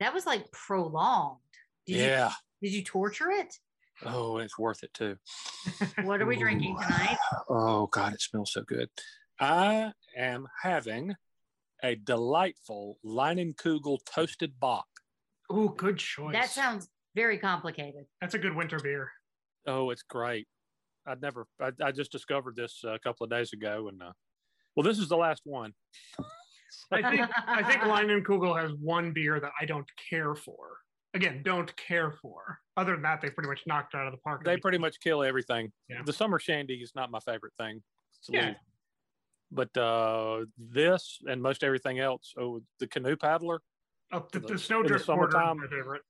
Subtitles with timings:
[0.00, 1.38] That was like prolonged.
[1.86, 2.32] Did yeah.
[2.60, 3.54] You, did you torture it?
[4.04, 5.16] Oh, it's worth it too.
[6.02, 7.18] what are we drinking tonight?
[7.48, 8.88] Oh God, it smells so good.
[9.38, 11.14] I am having
[11.82, 14.86] a delightful Leinenkugel toasted Bock.
[15.50, 16.32] Oh, good choice.
[16.32, 18.06] That sounds very complicated.
[18.20, 19.10] That's a good winter beer.
[19.66, 20.46] Oh, it's great.
[21.06, 21.46] I'd never.
[21.60, 24.12] I, I just discovered this a couple of days ago, and uh,
[24.76, 25.72] well, this is the last one.
[26.92, 30.56] I think I think Leinenkugel has one beer that I don't care for.
[31.14, 32.60] Again, don't care for.
[32.76, 34.44] Other than that, they pretty much knocked it out of the park.
[34.44, 35.72] They pretty much kill everything.
[35.88, 36.02] Yeah.
[36.04, 37.82] The summer shandy is not my favorite thing.
[38.28, 38.40] Yeah.
[38.40, 38.54] little-
[39.52, 42.32] but uh, this and most everything else.
[42.38, 43.60] Oh, the canoe paddler.
[44.12, 45.56] Oh, the, in the the- snow in the drift porter is summertime.
[45.58, 46.02] my favorite.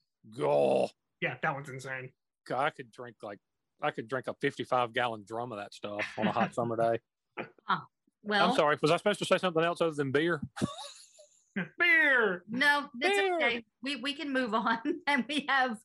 [0.42, 0.90] Oh,
[1.22, 2.10] Yeah, that one's insane.
[2.46, 3.38] God, I could drink like
[3.82, 7.46] I could drink a 55 gallon drum of that stuff on a hot summer day.
[8.22, 8.76] Well, I'm sorry.
[8.80, 10.40] Was I supposed to say something else other than beer?
[11.78, 12.44] Beer.
[12.48, 13.34] no, that's Beer.
[13.36, 13.64] okay.
[13.82, 15.78] We we can move on, and we have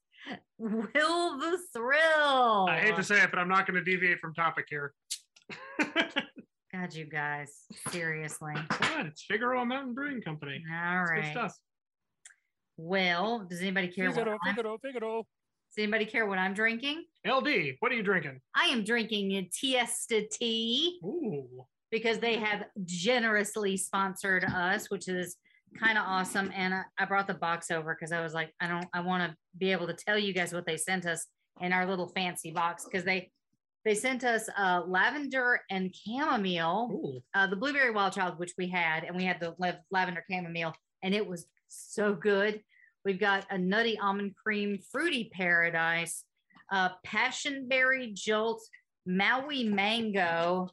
[0.57, 2.67] Will the Thrill.
[2.69, 4.93] I hate to say it, but I'm not going to deviate from topic here.
[6.73, 7.51] God, you guys,
[7.89, 8.53] seriously.
[8.53, 9.05] What?
[9.05, 10.61] It's Figueroa Mountain Brewing Company.
[10.71, 11.57] All It's good stuff.
[12.77, 15.17] Well, does anybody care what Figaro, I'm, Figaro, Figaro.
[15.19, 17.05] does anybody care what I'm drinking?
[17.25, 18.41] LD, what are you drinking?
[18.53, 21.65] I am drinking a Tiesta tea Ooh.
[21.91, 25.37] Because they have generously sponsored us, which is
[25.79, 26.51] kind of awesome.
[26.55, 29.29] And I, I brought the box over because I was like, I don't, I want
[29.29, 31.27] to be able to tell you guys what they sent us
[31.61, 33.31] in our little fancy box because they
[33.85, 39.03] they sent us uh, lavender and chamomile, uh, the blueberry wild child, which we had,
[39.03, 40.73] and we had the lav- lavender chamomile,
[41.03, 42.61] and it was so good.
[43.05, 46.23] We've got a nutty almond cream fruity paradise,
[46.71, 48.59] uh, passion berry jolt,
[49.05, 50.67] Maui mango,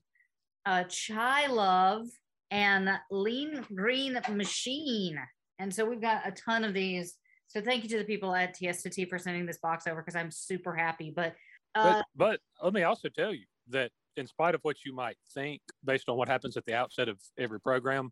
[0.67, 2.07] uh, chai love,
[2.51, 5.19] and lean green machine.
[5.59, 7.15] And so we've got a ton of these.
[7.49, 10.31] So thank you to the people at Tea for sending this box over because I'm
[10.31, 11.13] super happy.
[11.15, 11.35] But
[11.75, 15.17] uh, But, but let me also tell you that in spite of what you might
[15.35, 18.11] think, based on what happens at the outset of every program,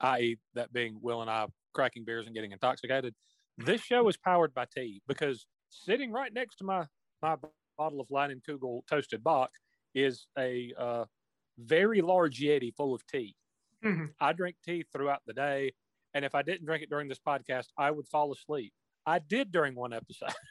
[0.00, 3.14] i.e., that being Will and I cracking beers and getting intoxicated,
[3.58, 6.84] this show is powered by tea because sitting right next to my
[7.22, 7.36] my
[7.76, 9.50] bottle of Leinenkugel toasted Bock
[9.94, 11.04] is a uh,
[11.58, 13.34] very large Yeti full of tea.
[13.84, 14.14] Mhm.
[14.20, 15.72] I drink tea throughout the day,
[16.14, 18.72] and if I didn't drink it during this podcast, I would fall asleep.
[19.06, 20.28] I did during one episode.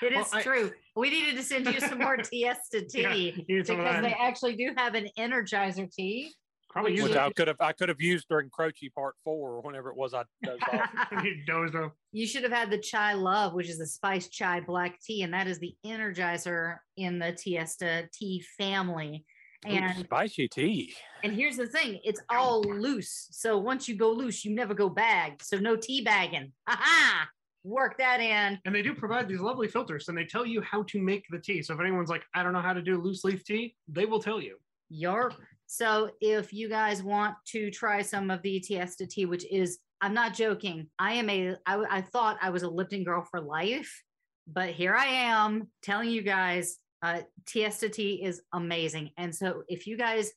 [0.00, 0.72] It is Well, is I- true.
[0.96, 4.02] We needed to send you some more Tiesta Yeah, tea you need some of because
[4.02, 6.32] they actually do have an Energizer tea.
[6.70, 7.18] Probably which use which.
[7.18, 10.12] I could have I could have used during Croce Part Four or whenever it was
[10.12, 10.90] I dozed off.
[11.24, 11.92] You dozed off.
[12.10, 15.32] You should have had the chai love, which is a spice chai black tea, and
[15.34, 19.24] that is the Energizer in the Tiesta tea family.
[19.66, 20.94] Ooh, And spicy tea.
[21.22, 23.28] and here's the thing, it's all loose.
[23.30, 25.42] So once you go loose, you never go bagged.
[25.42, 26.52] So no tea bagging.
[26.68, 27.28] Ha
[27.64, 28.58] Work that in.
[28.64, 31.38] And they do provide these lovely filters and they tell you how to make the
[31.38, 31.62] tea.
[31.62, 34.18] So if anyone's like, I don't know how to do loose leaf tea, they will
[34.20, 34.56] tell you.
[34.92, 35.34] Yarp.
[35.68, 40.12] So if you guys want to try some of the Tiesta tea, which is, I'm
[40.12, 40.88] not joking.
[40.98, 44.02] I am a, I, I thought I was a Lipton girl for life,
[44.48, 49.10] but here I am telling you guys, uh, Tiesta tea is amazing.
[49.18, 50.30] And so if you guys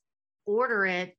[0.46, 1.16] order it,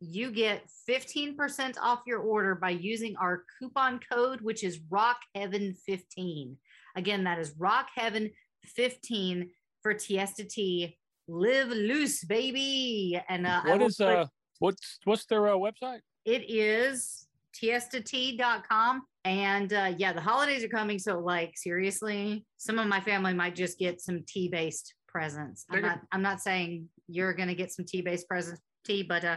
[0.00, 5.74] you get 15% off your order by using our coupon code, which is Rock Heaven
[5.86, 6.56] 15.
[6.96, 8.30] Again, that is Rock Heaven
[8.64, 9.50] 15
[9.82, 10.98] for Tiesta tea.
[11.26, 13.20] Live loose, baby.
[13.28, 14.26] And uh, What is put- uh
[14.58, 16.00] what's what's their uh, website?
[16.24, 19.02] it is tiestatea.com.
[19.24, 20.98] And uh, yeah, the holidays are coming.
[20.98, 25.64] So, like, seriously, some of my family might just get some tea based presents.
[25.70, 29.24] I'm not, I'm not saying you're going to get some tea based presents, tea, but
[29.24, 29.36] uh,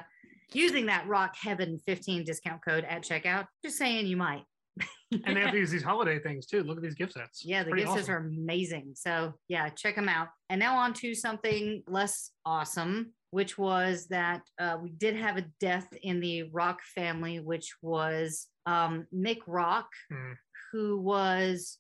[0.54, 4.44] using that Rock Heaven 15 discount code at checkout, just saying you might.
[5.26, 6.64] and they have to use these holiday things too.
[6.64, 7.44] Look at these gift sets.
[7.44, 8.16] Yeah, the Pretty gift sets awesome.
[8.16, 8.92] are amazing.
[8.96, 10.28] So yeah, check them out.
[10.50, 15.46] And now on to something less awesome, which was that uh, we did have a
[15.60, 20.34] death in the Rock family, which was um, Mick Rock, Hmm.
[20.72, 21.80] who was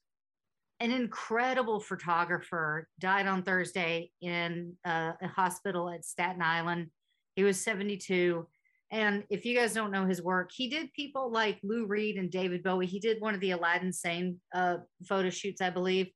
[0.79, 6.89] an incredible photographer, died on Thursday in uh, a hospital at Staten Island.
[7.35, 8.47] He was 72.
[8.89, 12.31] And if you guys don't know his work, he did people like Lou Reed and
[12.31, 12.85] David Bowie.
[12.85, 16.07] He did one of the Aladdin Sane uh, photo shoots, I believe.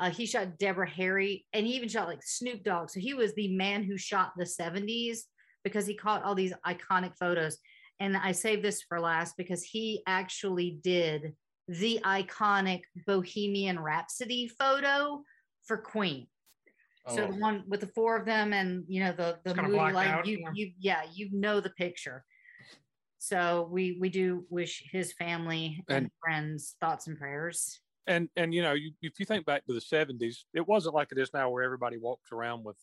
[0.00, 2.90] Uh, he shot Deborah Harry and he even shot like Snoop Dogg.
[2.90, 5.18] So he was the man who shot the 70s
[5.64, 7.58] because he caught all these iconic photos.
[8.00, 11.34] And I save this for last because he actually did
[11.68, 15.22] the iconic Bohemian Rhapsody photo
[15.64, 16.26] for Queen.
[17.08, 17.32] So Oh.
[17.32, 19.94] the one with the four of them and you know the the It's movie blacked
[19.94, 20.50] like out, you yeah.
[20.54, 22.24] you yeah you know the picture.
[23.18, 27.80] So we we do wish his family and, And- friends thoughts and prayers.
[28.06, 31.08] and and you know you, if you think back to the 70s it wasn't like
[31.12, 32.76] it is now where everybody walks around with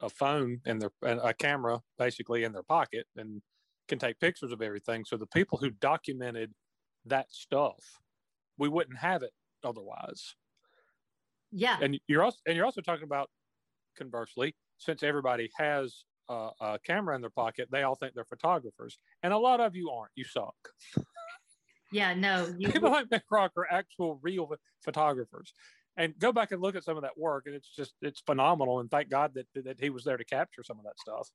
[0.00, 3.42] a phone and their and a camera basically in their pocket and
[3.90, 6.52] can take pictures of everything so the people who documented
[7.04, 8.00] that stuff
[8.58, 9.32] we wouldn't have it
[9.64, 10.34] otherwise
[11.52, 13.28] Yeah, and you're also and you're also talking about
[13.98, 18.96] conversely since everybody has a, a camera in their pocket they all think they're photographers
[19.22, 20.56] and a lot of you aren't you suck
[21.92, 24.50] yeah, no, you people like Mick Rock are actual real
[24.84, 25.52] photographers.
[25.96, 28.80] And go back and look at some of that work, and it's just it's phenomenal.
[28.80, 31.28] And thank God that that he was there to capture some of that stuff.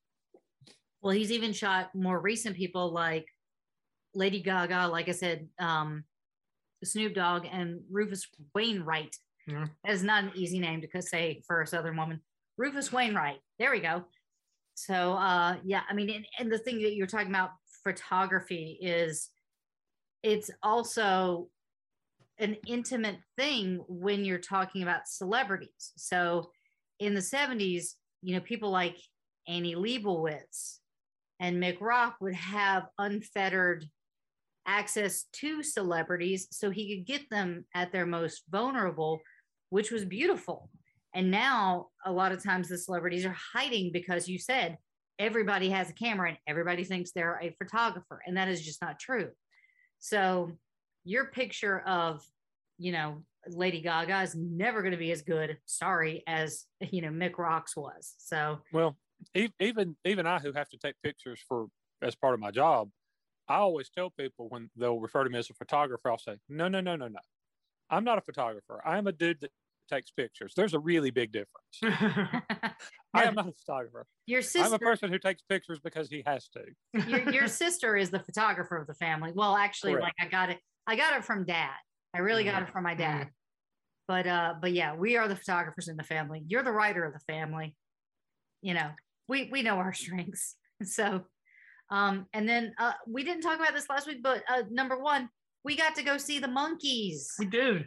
[1.05, 3.27] Well, he's even shot more recent people like
[4.15, 6.03] Lady Gaga, like I said, um,
[6.83, 9.15] Snoop Dogg and Rufus Wainwright.
[9.45, 9.67] Yeah.
[9.83, 12.21] That is not an easy name to say for a Southern woman.
[12.57, 13.37] Rufus Wainwright.
[13.59, 14.05] There we go.
[14.73, 17.51] So uh yeah, I mean, and, and the thing that you're talking about
[17.83, 19.29] photography is
[20.23, 21.49] it's also
[22.39, 25.93] an intimate thing when you're talking about celebrities.
[25.97, 26.49] So
[26.99, 27.93] in the 70s,
[28.23, 28.97] you know, people like
[29.47, 30.79] Annie Leibovitz
[31.39, 33.85] and Mick Rock would have unfettered
[34.67, 39.21] access to celebrities so he could get them at their most vulnerable,
[39.69, 40.69] which was beautiful.
[41.13, 44.77] And now a lot of times the celebrities are hiding because you said
[45.19, 48.21] everybody has a camera and everybody thinks they're a photographer.
[48.25, 49.29] And that is just not true.
[49.99, 50.51] So
[51.03, 52.21] your picture of,
[52.77, 57.09] you know, Lady Gaga is never going to be as good, sorry, as, you know,
[57.09, 58.15] Mick Rock's was.
[58.17, 58.97] So Well,
[59.33, 61.67] even even I who have to take pictures for
[62.01, 62.89] as part of my job,
[63.47, 66.67] I always tell people when they'll refer to me as a photographer, I'll say, no,
[66.67, 67.19] no, no, no, no.
[67.89, 68.81] I'm not a photographer.
[68.85, 69.51] I'm a dude that
[69.89, 70.53] takes pictures.
[70.55, 71.79] There's a really big difference.
[73.13, 74.05] I am not a photographer.
[74.25, 74.65] your sister.
[74.65, 77.07] I'm a person who takes pictures because he has to.
[77.07, 79.31] your, your sister is the photographer of the family.
[79.33, 80.15] Well, actually, Correct.
[80.19, 81.75] like I got it, I got it from dad.
[82.13, 83.29] I really got it from my dad.
[84.07, 86.43] But uh, but yeah, we are the photographers in the family.
[86.47, 87.75] You're the writer of the family.
[88.65, 88.89] You know,
[89.27, 90.55] we we know our strengths.
[90.83, 91.21] So,
[91.91, 95.29] um, and then uh, we didn't talk about this last week, but uh, number one,
[95.63, 97.27] we got to go see the Monkees.
[97.37, 97.85] we did.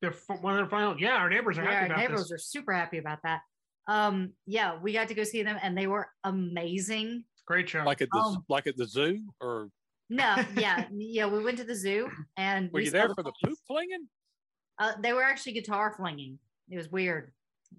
[0.00, 0.96] They're f- one of their final.
[1.00, 2.32] Yeah, our neighbors are Yeah, happy our about neighbors this.
[2.32, 3.40] are super happy about that.
[3.88, 7.24] Um, yeah, we got to go see them, and they were amazing.
[7.46, 7.82] Great show.
[7.82, 9.68] Like at the Um, like at the zoo, or
[10.10, 13.24] No, yeah, yeah, we went to the zoo, and were we you saw there for
[13.24, 14.06] the poop flinging?
[14.78, 16.38] Uh, they were actually guitar flinging.
[16.70, 17.32] It was weird.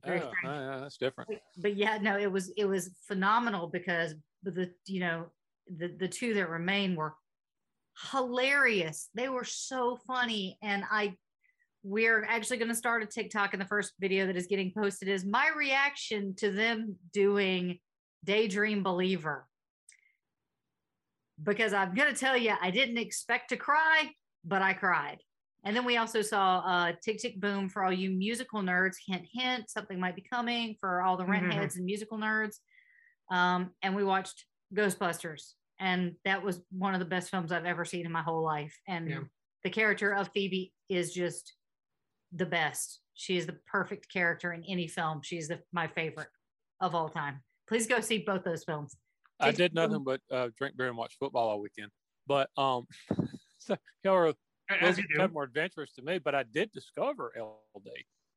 [0.04, 0.46] Very Oh, strange.
[0.46, 1.30] uh, that's different.
[1.30, 5.32] But- But yeah, no, it was it was phenomenal because the you know
[5.68, 7.16] the the two that remain were
[8.12, 9.10] hilarious.
[9.14, 11.16] They were so funny, and I
[11.84, 15.08] we're actually going to start a TikTok, and the first video that is getting posted
[15.08, 17.80] is my reaction to them doing
[18.24, 19.48] Daydream Believer.
[21.42, 24.10] Because I'm going to tell you, I didn't expect to cry,
[24.44, 25.22] but I cried.
[25.66, 28.96] And then we also saw uh, Tick Tick Boom for all you musical nerds.
[29.06, 31.54] Hint, hint, something might be coming for all the rent Mhm.
[31.54, 32.60] heads and musical nerds.
[33.32, 34.46] Um, and we watched
[34.76, 38.44] Ghostbusters, and that was one of the best films I've ever seen in my whole
[38.44, 38.80] life.
[38.88, 39.24] And Yeah.
[39.64, 41.56] the character of Phoebe is just
[42.32, 43.02] the best.
[43.16, 45.22] She is the perfect character in any film.
[45.24, 46.30] She's the, my favorite
[46.80, 47.44] of all time.
[47.68, 48.96] Please go see both those films.
[49.40, 51.92] I did nothing but uh, drink beer and watch football all weekend.
[52.28, 52.86] But um,
[53.58, 55.34] so y'all are a A- little As you bit do.
[55.34, 56.20] more adventurous to me.
[56.20, 57.88] But I did discover LD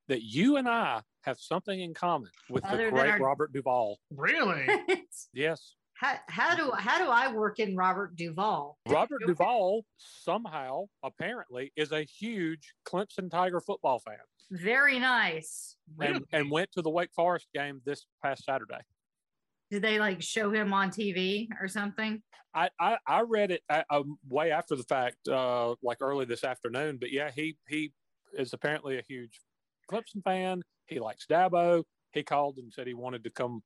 [0.07, 3.99] that you and I have something in common with Other the great our- Robert Duvall.
[4.15, 4.67] Really?
[5.33, 8.77] Yes, how, how do how do I work in Robert Duvall?
[8.87, 14.15] Robert Duvall somehow apparently is a huge Clemson Tiger football fan
[14.49, 15.75] Very nice.
[15.99, 18.79] and, and went to the Wake Forest game this past Saturday.
[19.71, 22.21] Did they like show him on TV or something?
[22.53, 26.43] I, I, I read it uh, um, way after the fact, uh, like early this
[26.43, 26.97] afternoon.
[26.99, 27.93] But yeah, he he
[28.33, 29.39] is apparently a huge
[29.89, 30.63] Clemson fan.
[30.87, 31.83] He likes Dabo.
[32.11, 33.61] He called and said he wanted to come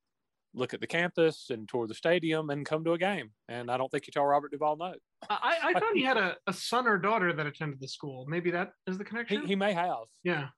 [0.53, 3.31] look at the campus and tour the stadium and come to a game.
[3.47, 4.93] And I don't think he told Robert Duvall no.
[5.29, 8.25] I, I thought he had a, a son or daughter that attended the school.
[8.27, 9.47] Maybe that is the He, connection.
[9.47, 10.05] he may have.
[10.23, 10.49] yeah.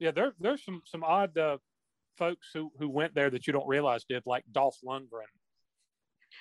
[0.00, 1.58] Yeah, there there's some some odd uh,
[2.16, 5.26] folks who who went there that you don't realize did, like Dolph Lundgren.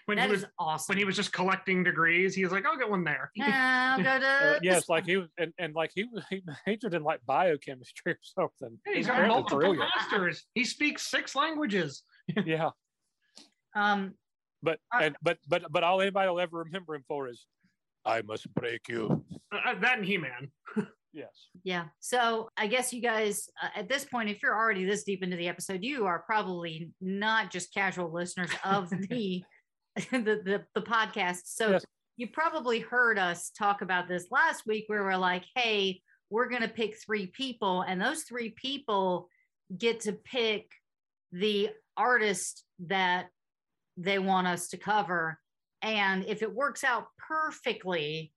[0.05, 0.93] When That he was awesome.
[0.93, 4.03] when he was just collecting degrees, he was like, "I'll get one there." Yeah, I'll
[4.03, 7.03] go to Uh, yes, like he was, and, and like he was he majored in
[7.03, 8.79] like biochemistry or something.
[8.85, 9.89] Hey, he's got apparently multiple brilliant.
[9.97, 10.45] masters.
[10.55, 12.03] He speaks six languages.
[12.45, 12.69] Yeah,
[13.75, 14.13] um
[14.63, 17.45] but Uh, and but but but all anybody will ever remember him for is,
[18.05, 19.25] I must break you.
[19.51, 20.51] Uh, that and He Man.
[21.13, 21.49] Yes.
[21.63, 21.85] Yeah.
[21.99, 25.35] So I guess you guys, uh, at this point, if you're already this deep into
[25.35, 29.43] the episode, you are probably not just casual listeners of the
[30.11, 31.41] the, the the podcast.
[31.45, 31.85] So Yes.
[32.15, 36.69] you probably heard us talk about this last week, where we're like, "Hey, we're gonna
[36.69, 39.27] pick three people, and those three people
[39.77, 40.69] get to pick
[41.33, 43.27] the artist that
[43.97, 45.37] they want us to cover,
[45.81, 48.31] and if it works out perfectly."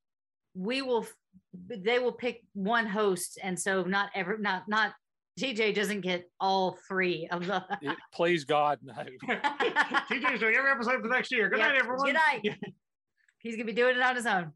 [0.56, 1.04] we will
[1.68, 4.92] they will pick one host and so not ever not not
[5.38, 7.64] TJ doesn't get all three of the
[8.14, 8.92] please God, no.
[9.28, 11.48] TJ's doing every episode for next year.
[11.48, 12.06] Good Yeah, night, everyone.
[12.06, 12.58] Good night.
[13.38, 14.52] He's gonna be doing it on his own.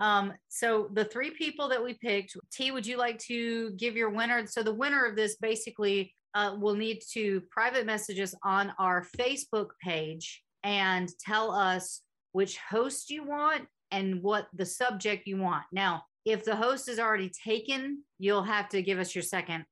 [0.00, 4.10] Um, so the three people that we picked, T, would you like to give your
[4.10, 4.46] winner?
[4.46, 9.04] So the winner of this basically uh, will need to private message us on our
[9.18, 15.64] Facebook page and tell us which host you want and what the subject you want.
[15.72, 19.64] Now, if the host is already taken, you'll have to give us your second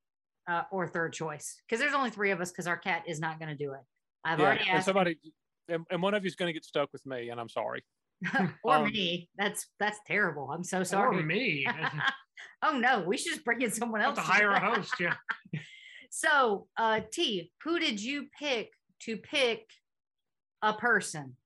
[0.48, 3.38] uh, or third choice because there's only three of us because our cat is not
[3.38, 3.80] going to do it.
[4.24, 4.70] I've Yeah, already asked.
[4.70, 5.18] him somebody,
[5.68, 7.84] and, and one of you is going to get stuck with me, and I'm sorry.
[8.64, 9.28] or Um, me.
[9.36, 10.50] That's that's terrible.
[10.50, 11.18] I'm so sorry.
[11.18, 11.66] Or me.
[12.62, 14.16] oh no, we should just bring in someone else.
[14.16, 14.94] to hire a host.
[14.98, 15.14] Yeah.
[16.10, 18.70] So, uh, T, who did you pick
[19.02, 19.66] to pick
[20.62, 21.36] a person?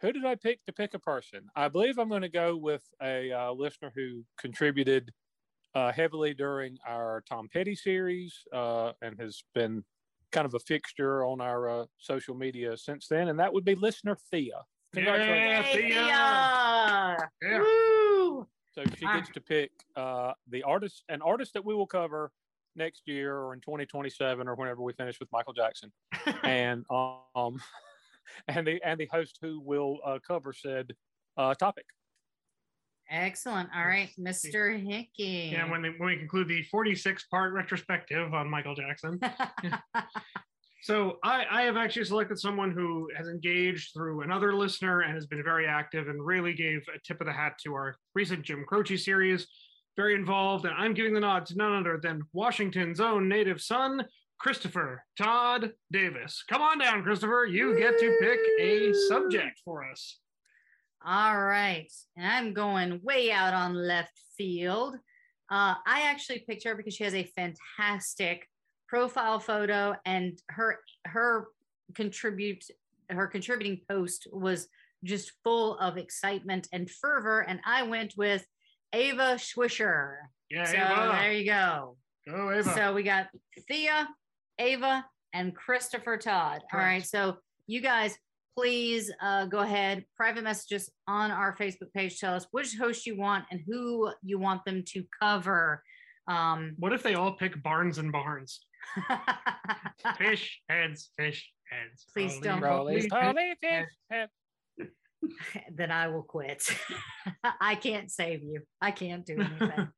[0.00, 1.48] Who did I pick to pick a person?
[1.56, 5.10] I believe I'm going to go with a uh, listener who contributed
[5.74, 9.84] uh, heavily during our Tom Petty series uh, and has been
[10.30, 13.74] kind of a fixture on our uh, social media since then, and that would be
[13.74, 14.62] listener Thea.
[14.94, 15.94] Congratulations.
[15.94, 17.28] Yeah, Thea.
[17.40, 17.50] Thea!
[17.50, 17.58] Yeah.
[17.58, 18.46] Woo!
[18.72, 22.30] So she gets to pick uh, the artist, an artist that we will cover
[22.76, 25.90] next year or in 2027 or whenever we finish with Michael Jackson,
[26.44, 27.60] and um,
[28.48, 30.92] and the and the host who will uh, cover said
[31.36, 31.84] uh, topic.
[33.10, 33.70] Excellent.
[33.74, 34.78] All right, Mr.
[34.78, 35.50] Hickey.
[35.52, 39.18] Yeah, when, they, when we conclude the 46 part retrospective on Michael Jackson.
[40.80, 45.26] So I, I have actually selected someone who has engaged through another listener and has
[45.26, 48.64] been very active and really gave a tip of the hat to our recent Jim
[48.66, 49.46] Croce series.
[49.96, 54.04] Very involved, and I'm giving the nod to none other than Washington's own native son,
[54.38, 56.44] Christopher Todd Davis.
[56.48, 57.46] Come on down, Christopher.
[57.46, 60.18] You get to pick a subject for us.
[61.04, 61.92] All right.
[62.16, 64.94] And I'm going way out on left field.
[65.50, 68.46] Uh, I actually picked her because she has a fantastic
[68.88, 71.48] profile photo and her her
[71.94, 72.64] contribute
[73.10, 74.68] her contributing post was
[75.04, 77.40] just full of excitement and fervor.
[77.40, 78.44] And I went with
[78.92, 80.16] Ava Swisher.
[80.50, 81.08] Yeah, so Ava.
[81.12, 81.96] there you go.
[82.28, 82.74] Go, Ava.
[82.74, 83.28] So we got
[83.68, 84.08] Thea,
[84.58, 86.62] Ava, and Christopher Todd.
[86.72, 87.06] All right.
[87.06, 87.36] So
[87.66, 88.16] you guys,
[88.56, 92.18] please uh, go ahead, private messages on our Facebook page.
[92.18, 95.82] Tell us which host you want and who you want them to cover.
[96.26, 98.60] Um, what if they all pick Barnes and Barnes?
[100.18, 102.06] Fish heads, fish heads.
[102.12, 102.60] Please Holy don't.
[102.60, 103.00] Roll moly.
[103.00, 104.28] these holy fish head.
[105.74, 106.62] then I will quit.
[107.60, 108.62] I can't save you.
[108.80, 109.88] I can't do anything.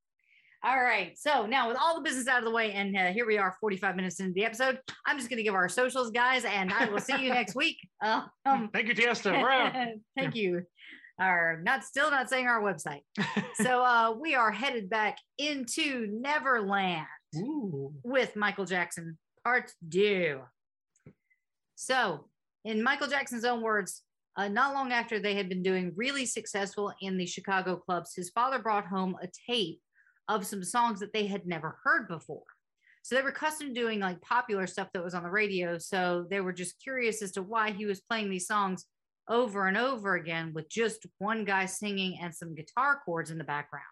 [0.62, 1.16] All right.
[1.18, 3.56] So now, with all the business out of the way, and uh, here we are,
[3.60, 6.86] 45 minutes into the episode, I'm just going to give our socials, guys, and I
[6.86, 7.78] will see you next week.
[8.02, 9.40] Uh, um, Thank you, Tiesta.
[9.40, 9.72] We're out.
[10.18, 10.62] Thank you.
[11.18, 13.02] Our not still not saying our website.
[13.54, 17.04] So uh, we are headed back into Neverland
[17.36, 17.92] Ooh.
[18.02, 20.40] with Michael Jackson Part Two.
[21.74, 22.26] So,
[22.64, 24.02] in Michael Jackson's own words,
[24.38, 28.30] uh, not long after they had been doing really successful in the Chicago clubs, his
[28.30, 29.80] father brought home a tape
[30.30, 32.44] of some songs that they had never heard before.
[33.02, 35.78] So they were accustomed to doing like popular stuff that was on the radio.
[35.78, 38.86] So they were just curious as to why he was playing these songs
[39.28, 43.44] over and over again with just one guy singing and some guitar chords in the
[43.44, 43.84] background.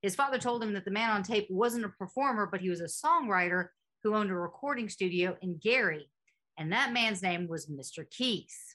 [0.00, 2.80] His father told him that the man on tape wasn't a performer, but he was
[2.80, 3.68] a songwriter
[4.02, 6.10] who owned a recording studio in Gary.
[6.58, 8.04] And that man's name was Mr.
[8.10, 8.74] Keith.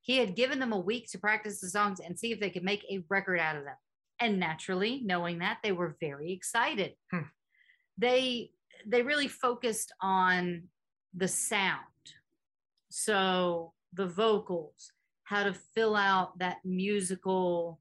[0.00, 2.64] He had given them a week to practice the songs and see if they could
[2.64, 3.76] make a record out of them.
[4.20, 6.94] And naturally, knowing that, they were very excited.
[7.10, 7.28] Hmm.
[7.96, 8.50] They
[8.86, 10.64] they really focused on
[11.14, 11.82] the sound.
[12.90, 14.92] So the vocals,
[15.24, 17.80] how to fill out that musical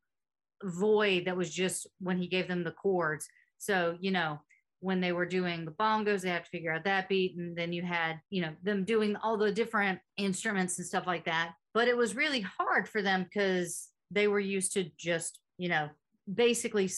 [0.64, 3.28] void that was just when he gave them the chords.
[3.58, 4.40] So, you know,
[4.80, 7.38] when they were doing the bongos, they had to figure out that beat.
[7.38, 11.26] And then you had, you know, them doing all the different instruments and stuff like
[11.26, 11.54] that.
[11.74, 15.90] But it was really hard for them because they were used to just, you know,
[16.32, 16.90] basically,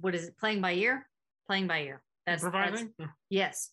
[0.00, 1.06] what is it, playing by ear?
[1.46, 2.02] Playing by ear.
[2.26, 2.84] That's, that's
[3.30, 3.70] Yes.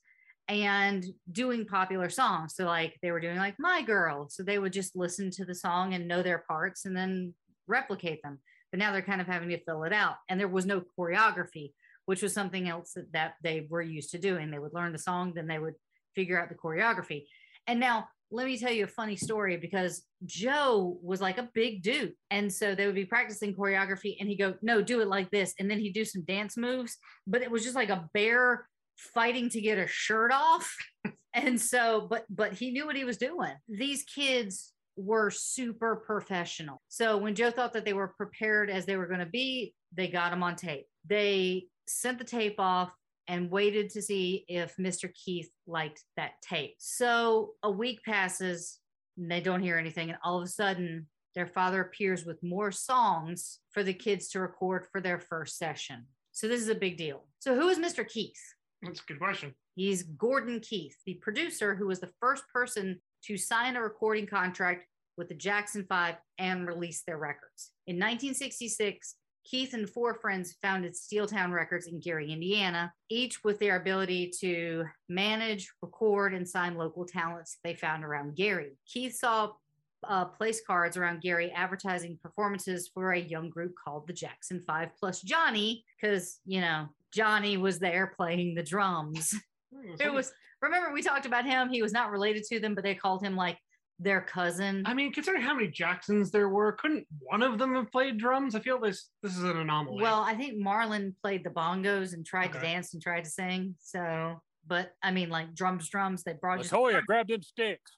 [0.48, 2.56] And doing popular songs.
[2.56, 4.28] So, like, they were doing like My Girl.
[4.30, 7.34] So they would just listen to the song and know their parts and then
[7.68, 8.40] replicate them.
[8.72, 10.16] But now they're kind of having to fill it out.
[10.30, 11.74] And there was no choreography,
[12.06, 14.52] which was something else that, that they were used to doing.
[14.52, 15.76] They would learn the song, then they would
[16.16, 17.26] figure out the choreography.
[17.68, 21.84] And now, let me tell you a funny story because Joe was like a big
[21.84, 22.14] dude.
[22.30, 25.54] And so they would be practicing choreography and he'd go, No, do it like this.
[25.60, 26.98] And then he'd do some dance moves,
[27.28, 30.76] but it was just like a bear fighting to get a shirt off.
[31.34, 33.54] and so, but but he knew what he was doing.
[33.68, 36.82] These kids were super professional.
[36.88, 40.08] So when Joe thought that they were prepared as they were going to be, they
[40.08, 40.86] got them on tape.
[41.08, 42.92] They sent the tape off
[43.32, 45.10] and waited to see if Mr.
[45.14, 46.76] Keith liked that tape.
[46.80, 48.80] So a week passes
[49.18, 50.10] and they don't hear anything.
[50.10, 54.42] And all of a sudden, their father appears with more songs for the kids to
[54.42, 56.08] record for their first session.
[56.34, 57.24] So this is a big deal.
[57.40, 58.06] So who is Mr.
[58.06, 58.36] Keith?
[58.82, 59.56] That's a good question.
[59.76, 64.86] He's Gordon Keith, the producer who was the first person to sign a recording contract
[65.18, 67.72] with the Jackson Five and release their records.
[67.88, 73.76] In 1966, Keith and four friends founded Steeltown Records in Gary, Indiana, each with their
[73.76, 78.78] ability to manage, record, and sign local talents they found around Gary.
[78.86, 79.52] Keith saw
[80.08, 84.90] uh, place cards around Gary advertising performances for a young group called the Jackson Five
[85.00, 89.36] plus Johnny, because, you know, Johnny was there playing the drums.
[90.00, 90.32] It was,
[90.62, 91.70] remember, we talked about him.
[91.70, 93.58] He was not related to them, but they called him like
[94.02, 94.84] their cousin.
[94.86, 98.56] I mean, considering how many Jacksons there were, couldn't one of them have played drums?
[98.56, 100.02] I feel this this is an anomaly.
[100.02, 103.76] Well, I think Marlon played the bongos and tried to dance and tried to sing.
[103.80, 107.92] So, but I mean, like drums, drums, they brought just Latoya grabbed them sticks.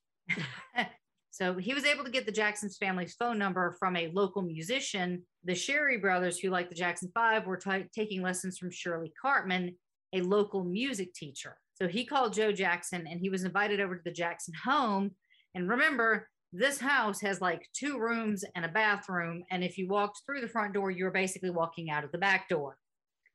[1.31, 5.23] So he was able to get the Jackson's family's phone number from a local musician.
[5.43, 9.75] The Sherry brothers, who like the Jackson Five, were ta- taking lessons from Shirley Cartman,
[10.13, 11.57] a local music teacher.
[11.73, 15.15] So he called Joe Jackson and he was invited over to the Jackson home.
[15.55, 19.43] And remember, this house has like two rooms and a bathroom.
[19.49, 22.17] And if you walked through the front door, you were basically walking out of the
[22.17, 22.77] back door.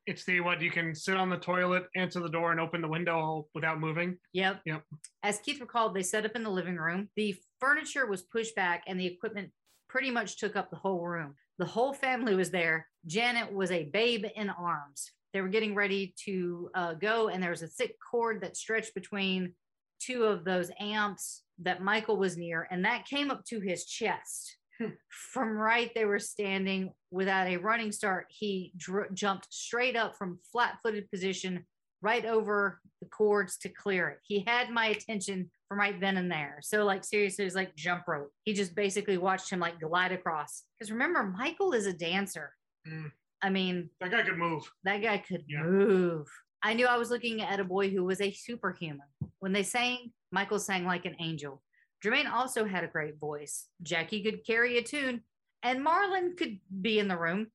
[0.07, 2.89] it's the what you can sit on the toilet, answer the door, and open the
[2.89, 4.17] window without moving.
[4.33, 4.63] Yep.
[4.65, 4.83] Yep.
[5.23, 7.09] As Keith recalled, they set up in the living room.
[7.17, 9.51] The furniture was pushed back and the equipment
[9.89, 11.35] pretty much took up the whole room.
[11.59, 12.87] The whole family was there.
[13.07, 15.11] Janet was a babe in arms.
[15.35, 18.95] They were getting ready to uh, go, and there was a thick cord that stretched
[18.95, 19.53] between
[20.01, 24.57] two of those amps that Michael was near, and that came up to his chest.
[24.81, 24.91] Hmm.
[25.33, 30.39] From right they were standing without a running start, he dr- jumped straight up from
[30.53, 31.67] flat footed position
[32.01, 34.19] right over the cords to clear it.
[34.23, 36.59] He had my attention from right then and there.
[36.63, 38.31] So, like, seriously, it was like jump rope.
[38.45, 40.63] He just basically watched him like glide across.
[40.79, 42.53] Because remember, Michael is a dancer.
[42.89, 43.11] Mm.
[43.43, 44.63] I mean, That guy could move.
[44.85, 45.63] that guy could Yeah.
[45.65, 46.29] move.
[46.63, 49.07] I knew I was looking at a boy who was a superhuman.
[49.41, 51.63] When they sang, Michael sang like an angel.
[52.05, 53.67] Jermaine also had a great voice.
[53.83, 55.23] Jackie could carry a tune,
[55.63, 57.49] and Marlon could be in the room.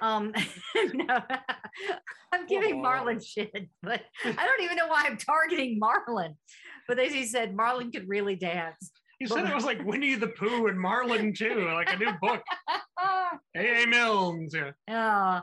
[0.00, 0.32] Um,
[0.94, 1.20] no,
[2.32, 2.82] I'm giving.
[2.82, 6.34] Marlon shit, but I don't even know why I'm targeting Marlon.
[6.86, 8.92] But as he said, Marlon could really dance.
[9.18, 12.42] You said it was like Winnie the Pooh and Marlon too, like a new book.
[13.56, 13.86] A.A.
[13.86, 14.54] Milnes.
[14.54, 14.72] Yeah.
[14.94, 15.40] Uh,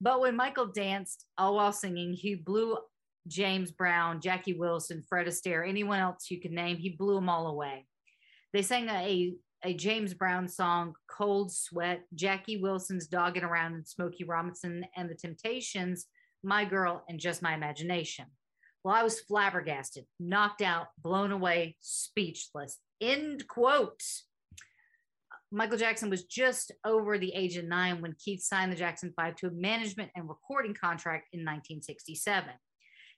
[0.00, 2.78] but when Michael danced, all while singing, he blew
[3.26, 7.48] James Brown, Jackie Wilson, Fred Astaire, anyone else you could name, he blew them all
[7.48, 7.86] away.
[8.52, 9.34] They sang a,
[9.64, 15.14] a James Brown song, Cold Sweat, Jackie Wilson's Dogging Around, and Smokey Robinson and the
[15.14, 16.06] Temptations,
[16.42, 18.26] My Girl, and Just My Imagination.
[18.84, 22.78] Well, I was flabbergasted, knocked out, blown away, speechless.
[23.00, 24.00] End quote.
[25.52, 29.36] Michael Jackson was just over the age of nine when Keith signed the Jackson Five
[29.36, 32.50] to a management and recording contract in 1967.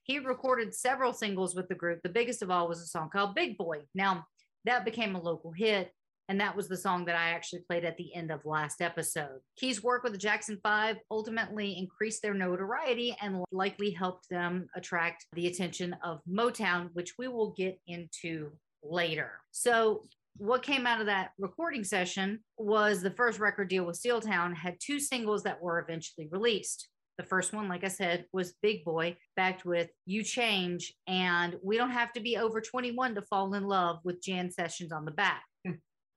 [0.09, 2.01] He recorded several singles with the group.
[2.03, 3.83] The biggest of all was a song called Big Boy.
[3.95, 4.25] Now,
[4.65, 5.93] that became a local hit,
[6.31, 9.41] and that was the song that I actually played at the end of last episode.
[9.59, 15.27] Keith's work with the Jackson Five ultimately increased their notoriety and likely helped them attract
[15.35, 18.51] the attention of Motown, which we will get into
[18.83, 19.33] later.
[19.51, 20.05] So
[20.39, 24.79] what came out of that recording session was the first record deal with Steeltown had
[24.81, 26.89] two singles that were eventually released.
[27.19, 31.77] The first one, like I said, was Big Boy, backed with You Change, and We
[31.77, 35.11] Don't Have to Be Over 21 to Fall in Love with Jam Sessions on the
[35.11, 35.43] back.
[35.67, 35.73] Hmm.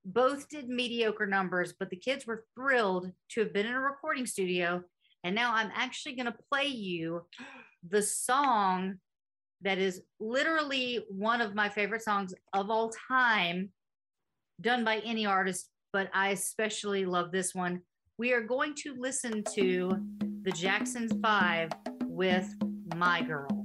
[0.06, 4.28] Both did mediocre numbers, but the kids were thrilled to have been in a recording
[4.28, 4.84] studio.
[5.24, 7.26] And now I'm actually going to play you
[7.90, 9.00] the song
[9.62, 13.70] that is literally one of my favorite songs of all time,
[14.60, 17.82] done by any artist, but I especially love this one.
[18.20, 20.00] We are going to listen to
[20.44, 21.70] the Jacksons Five
[22.06, 22.56] with
[22.96, 23.61] My Girl.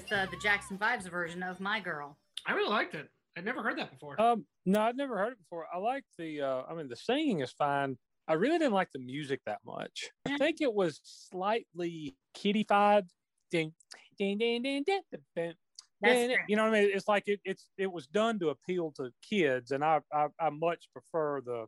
[0.00, 2.16] With uh, the Jackson Fives version of My Girl?
[2.46, 3.08] I really liked it.
[3.36, 4.20] I'd never heard that before.
[4.20, 5.66] Um, no, I'd never heard it before.
[5.72, 6.42] I like the.
[6.42, 7.96] Uh, I mean, the singing is fine.
[8.26, 10.10] I really didn't like the music that much.
[10.26, 13.06] I think it was slightly kiddified.
[13.50, 13.72] Ding,
[14.18, 15.54] ding, ding, ding, ding, ding, ding.
[16.02, 16.90] That's ding, you know what I mean?
[16.94, 20.50] It's like it, it's it was done to appeal to kids, and I I, I
[20.50, 21.66] much prefer the.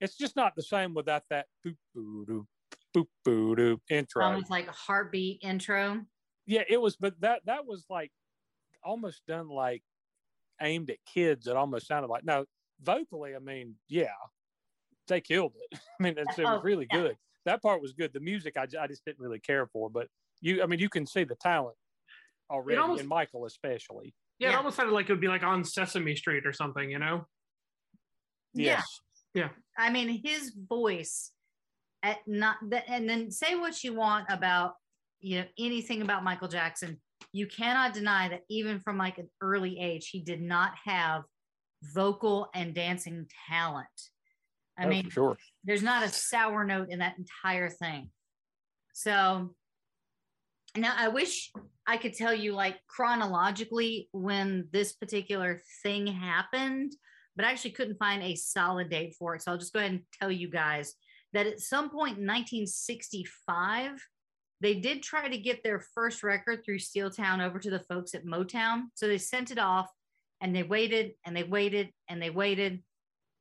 [0.00, 2.46] It's just not the same without that boop boo doo
[2.96, 4.24] boop boo doo intro.
[4.24, 6.04] Almost like a heartbeat intro.
[6.46, 8.10] Yeah, it was, but that that was like
[8.84, 9.82] almost done like
[10.60, 11.46] aimed at kids.
[11.46, 12.44] It almost sounded like no,
[12.82, 13.34] vocally.
[13.34, 14.08] I mean, yeah,
[15.08, 15.78] they killed it.
[16.00, 16.98] I mean, it's, it was Oh, really yeah.
[17.00, 17.16] good.
[17.44, 18.12] That part was good.
[18.12, 19.88] The music, I, I just didn't really care for.
[19.88, 20.08] But
[20.40, 21.76] you, I mean, you can see the talent
[22.50, 24.14] already, almost- and Michael especially.
[24.38, 26.98] yeah, it almost sounded like it would be like on Sesame Street or something, you
[26.98, 27.26] know?
[28.54, 28.84] Yes.
[29.34, 29.42] Yeah.
[29.44, 29.50] Yes.
[29.78, 31.32] I mean, his voice
[32.02, 34.74] at not that, and then say what you want about
[35.26, 37.00] you know anything about Michael Jackson.
[37.32, 41.24] You cannot deny that even from like an early age, he did not have
[41.82, 43.88] vocal and dancing talent.
[44.78, 45.36] I Oh, mean, sure.
[45.64, 48.10] there's not a sour note in that entire thing.
[48.94, 49.50] So
[50.76, 51.50] now I wish
[51.88, 56.92] I could tell you like chronologically when this particular thing happened,
[57.34, 59.42] but I actually couldn't find a solid date for it.
[59.42, 60.94] So I'll just go ahead and tell you guys
[61.32, 64.00] that at some point in 1965,
[64.60, 68.24] they did try to get their first record through Steeltown over to the folks at
[68.24, 68.84] Motown.
[68.94, 69.90] So they sent it off
[70.40, 72.82] and they waited and they waited and they waited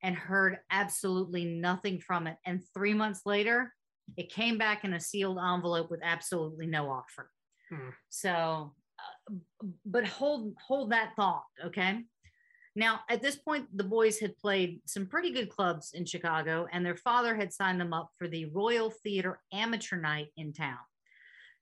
[0.03, 2.37] and heard absolutely nothing from it.
[2.45, 3.73] And three months later,
[4.17, 7.31] it came back in a sealed envelope with absolutely no offer.
[7.69, 7.89] Hmm.
[8.09, 9.33] So, uh,
[9.85, 12.03] but hold hold that thought, okay?
[12.75, 16.85] Now, at this point, the boys had played some pretty good clubs in Chicago, and
[16.85, 20.77] their father had signed them up for the Royal Theater Amateur Night in town.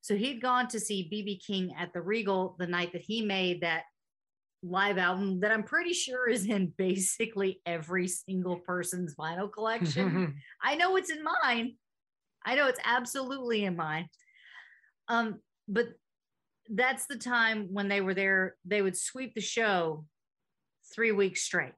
[0.04, 3.62] So he'd gone to see BB King at the Regal the night that he made
[3.62, 3.84] that
[4.62, 10.36] live album that I'm pretty sure is in basically every single person's vinyl collection.
[10.62, 11.76] I know it's in mine.
[12.46, 14.10] I know it's absolutely in mine.
[15.08, 15.40] Um,
[15.70, 15.88] but
[16.70, 20.06] that's the time when they were there, they would sweep the show
[20.94, 21.72] three weeks straight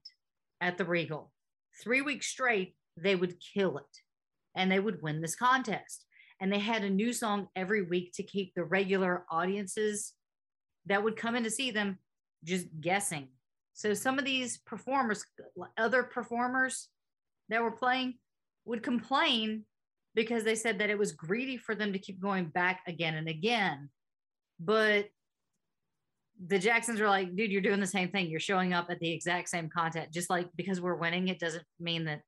[0.62, 1.32] at the Regal.
[1.80, 3.84] Three weeks straight, they would kill it
[4.56, 6.05] and they would win this contest.
[6.46, 10.14] And they had a new song every week to keep the regular audiences
[10.86, 11.98] that would come in to see them
[12.44, 13.30] just guessing.
[13.74, 15.26] So some of these performers,
[15.76, 16.88] other performers
[17.50, 18.20] that were playing,
[18.66, 19.64] would complain
[20.14, 23.28] because they said that it was greedy for them to keep going back again and
[23.28, 23.90] again.
[24.60, 25.08] But
[26.46, 28.30] the Jacksons were like, dude, you're doing the same thing.
[28.30, 30.12] You're showing up at the exact same content.
[30.14, 32.22] Just like because we're winning, it doesn't mean that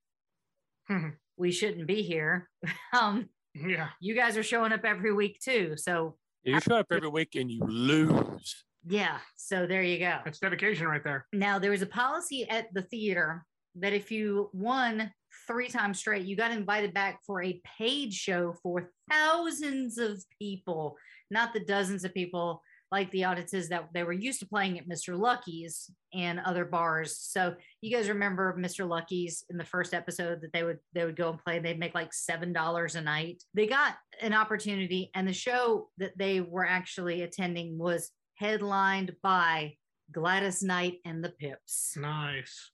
[1.38, 2.49] we shouldn't be here.
[2.99, 3.30] um,
[3.65, 3.89] yeah.
[4.00, 5.76] you guys are showing up every week too.
[5.78, 8.65] So You show up every week and you lose.
[8.88, 10.17] yeah, so there you go.
[10.24, 11.26] That's dedication right there.
[11.34, 15.12] Now there was a policy at the theater that if you won
[15.46, 20.96] three times straight, you got invited back for a paid show for thousands of people,
[21.32, 24.88] not the dozens of people like the audiences that they were used to playing at
[24.88, 25.17] Mr.
[25.19, 27.17] Lucky's and other bars.
[27.17, 28.88] So you guys remember Mr.
[28.88, 31.58] Lucky's in the first episode that they would they would go and play.
[31.58, 33.43] And they'd make like seven dollars a night.
[33.54, 39.76] They got an opportunity, and the show that they were actually attending was headlined by
[40.12, 42.71] Gladys Knight and the Pips Nice.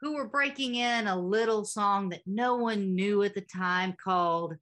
[0.00, 4.56] who were breaking in a little song that no one knew at the time called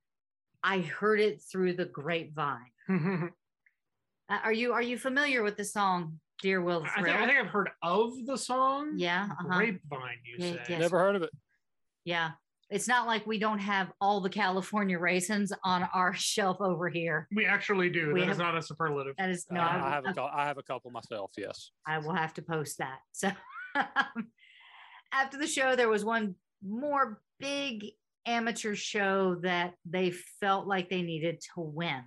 [0.63, 2.71] I heard it through the grapevine.
[4.31, 7.39] Uh, are you are you familiar with the song Dear Will I think, I think
[7.39, 8.93] I've heard of the song.
[8.97, 9.59] yeah, uh-huh.
[9.59, 10.61] Grapevine, you Yeah, say.
[10.71, 10.79] yeah.
[10.79, 11.31] Never heard of it.
[12.05, 12.31] yeah.
[12.71, 17.27] It's not like we don't have all the California raisins on our shelf over here.
[17.35, 18.15] We actually do.
[18.15, 19.17] We That is have- not a superlative.
[19.19, 21.33] That is Uh, no, I, I, have a cou- I have a couple myself.
[21.37, 21.73] Yes.
[21.87, 23.01] I will have to post that.
[23.13, 23.31] So
[25.13, 27.87] after the show, there was one more big
[28.25, 32.03] amateur show that they felt like they needed to win,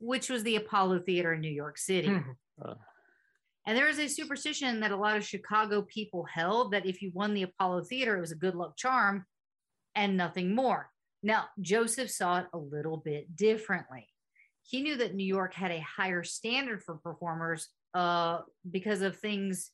[0.00, 2.08] which was the Apollo Theater in New York City.
[2.08, 2.30] Hmm.
[2.62, 2.74] Uh.
[3.66, 7.12] And there is a superstition that a lot of Chicago people held that if you
[7.14, 9.26] won the Apollo Theater, it was a good luck charm
[9.94, 10.90] and nothing more.
[11.22, 14.08] Now, Joseph saw it a little bit differently.
[14.62, 19.70] He knew that New York had a higher standard for performers uh, because of things,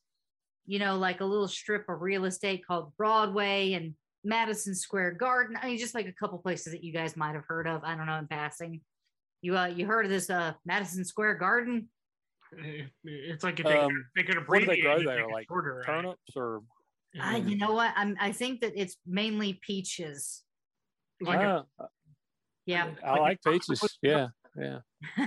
[0.65, 5.57] you know, like a little strip of real estate called Broadway and Madison Square Garden.
[5.61, 7.83] I mean, just like a couple places that you guys might have heard of.
[7.83, 8.81] I don't know in passing.
[9.41, 11.89] You uh, you heard of this uh, Madison Square Garden?
[12.63, 15.47] Eh, It's like if they, Um, could, they could what do they grow there, like
[15.47, 15.85] shorter, right?
[15.85, 16.61] Turnips or
[17.21, 17.93] Uh, you know what?
[17.95, 20.43] I'm, I think that it's mainly peaches.
[21.21, 21.87] Like a- Ah,
[22.65, 23.97] Yeah, I like- like peaches.
[24.01, 24.79] Yeah, yeah.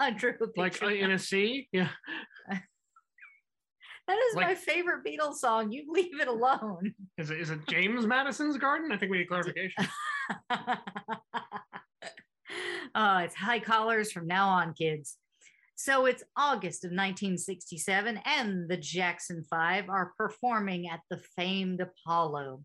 [0.00, 0.86] I drew a like picture.
[0.86, 1.68] uh, in a sea.
[1.72, 1.90] Yeah.
[2.48, 5.72] that is my favorite Beatles song.
[5.72, 6.94] You leave it alone.
[7.18, 8.92] Is it, is it James Madison's garden?
[8.92, 9.86] I think we need clarification.
[12.94, 15.16] oh, it's high collars from now on, kids.
[15.76, 22.64] So it's August of 1967, and the Jackson Five are performing at the famed Apollo.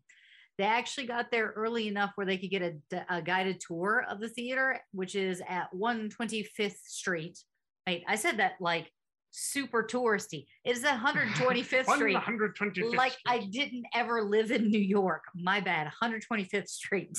[0.58, 4.20] They actually got there early enough where they could get a, a guided tour of
[4.20, 7.38] the theater, which is at 125th Street.
[7.86, 8.92] Wait, I said that like
[9.30, 10.46] super touristy.
[10.64, 13.24] It is 125th Street 125th like Street.
[13.28, 15.24] I didn't ever live in New York.
[15.36, 15.92] My bad.
[16.02, 17.18] 125th Street.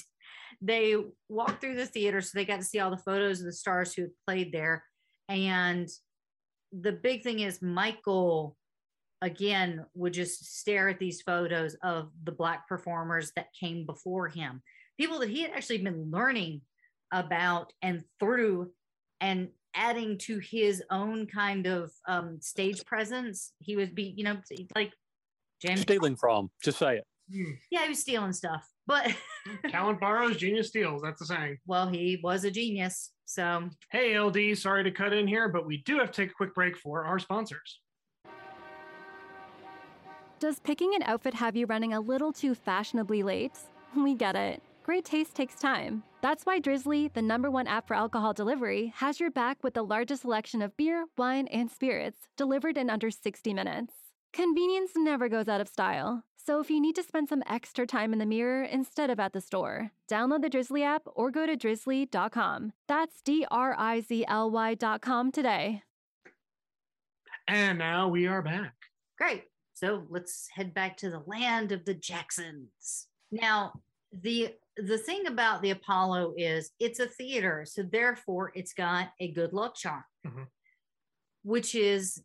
[0.60, 0.96] They
[1.28, 3.94] walked through the theater, so they got to see all the photos of the stars
[3.94, 4.84] who had played there.
[5.28, 5.88] And
[6.72, 8.56] the big thing is Michael
[9.22, 14.62] again would just stare at these photos of the black performers that came before him,
[14.98, 16.60] people that he had actually been learning
[17.12, 18.70] about and through
[19.20, 23.52] and adding to his own kind of um, stage presence.
[23.60, 24.36] He would be, you know,
[24.74, 24.92] like
[25.60, 25.80] James.
[25.80, 26.50] Stealing from.
[26.62, 27.04] Just say it.
[27.70, 29.14] Yeah, he was stealing stuff, but
[29.68, 31.02] Talent borrows, genius steals.
[31.02, 31.58] That's the saying.
[31.66, 33.12] well, he was a genius.
[33.24, 36.34] So Hey, LD, sorry to cut in here, but we do have to take a
[36.34, 37.80] quick break for our sponsors.
[40.40, 43.58] Does picking an outfit have you running a little too fashionably late?
[43.96, 44.60] We get it.
[44.82, 46.02] Great taste takes time.
[46.20, 49.84] That's why Drizzly, the number one app for alcohol delivery, has your back with the
[49.84, 53.94] largest selection of beer, wine, and spirits delivered in under 60 minutes.
[54.32, 56.24] Convenience never goes out of style.
[56.46, 59.32] So if you need to spend some extra time in the mirror instead of at
[59.32, 62.74] the store, download the Drizly app or go to drizly.com.
[62.86, 65.82] That's D R I Z L Y.com today.
[67.48, 68.74] And now we are back.
[69.18, 69.44] Great.
[69.72, 73.06] So let's head back to the land of the Jacksons.
[73.30, 73.72] Now,
[74.12, 79.32] the the thing about the Apollo is it's a theater, so therefore it's got a
[79.32, 80.46] good luck charm, Mhm.
[81.42, 82.22] which is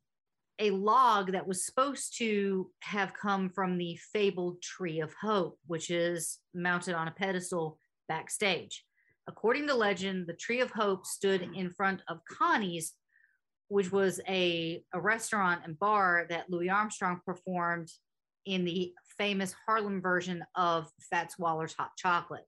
[0.59, 5.89] a log that was supposed to have come from the fabled Tree of Hope, which
[5.89, 8.83] is mounted on a pedestal backstage.
[9.27, 12.93] According to legend, the Tree of Hope stood in front of Connie's,
[13.69, 17.89] which was a, a restaurant and bar that Louis Armstrong performed
[18.45, 22.47] in the famous Harlem version of Fats Waller's Hot Chocolate.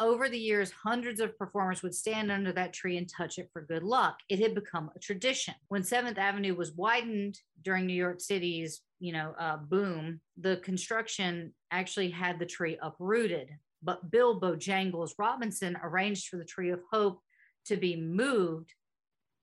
[0.00, 3.62] Over the years, hundreds of performers would stand under that tree and touch it for
[3.62, 4.18] good luck.
[4.28, 5.54] It had become a tradition.
[5.68, 11.52] When Seventh Avenue was widened during New York City's, you know, uh, boom, the construction
[11.72, 13.50] actually had the tree uprooted.
[13.82, 17.20] But Bill Bojangles Robinson arranged for the Tree of Hope
[17.66, 18.74] to be moved,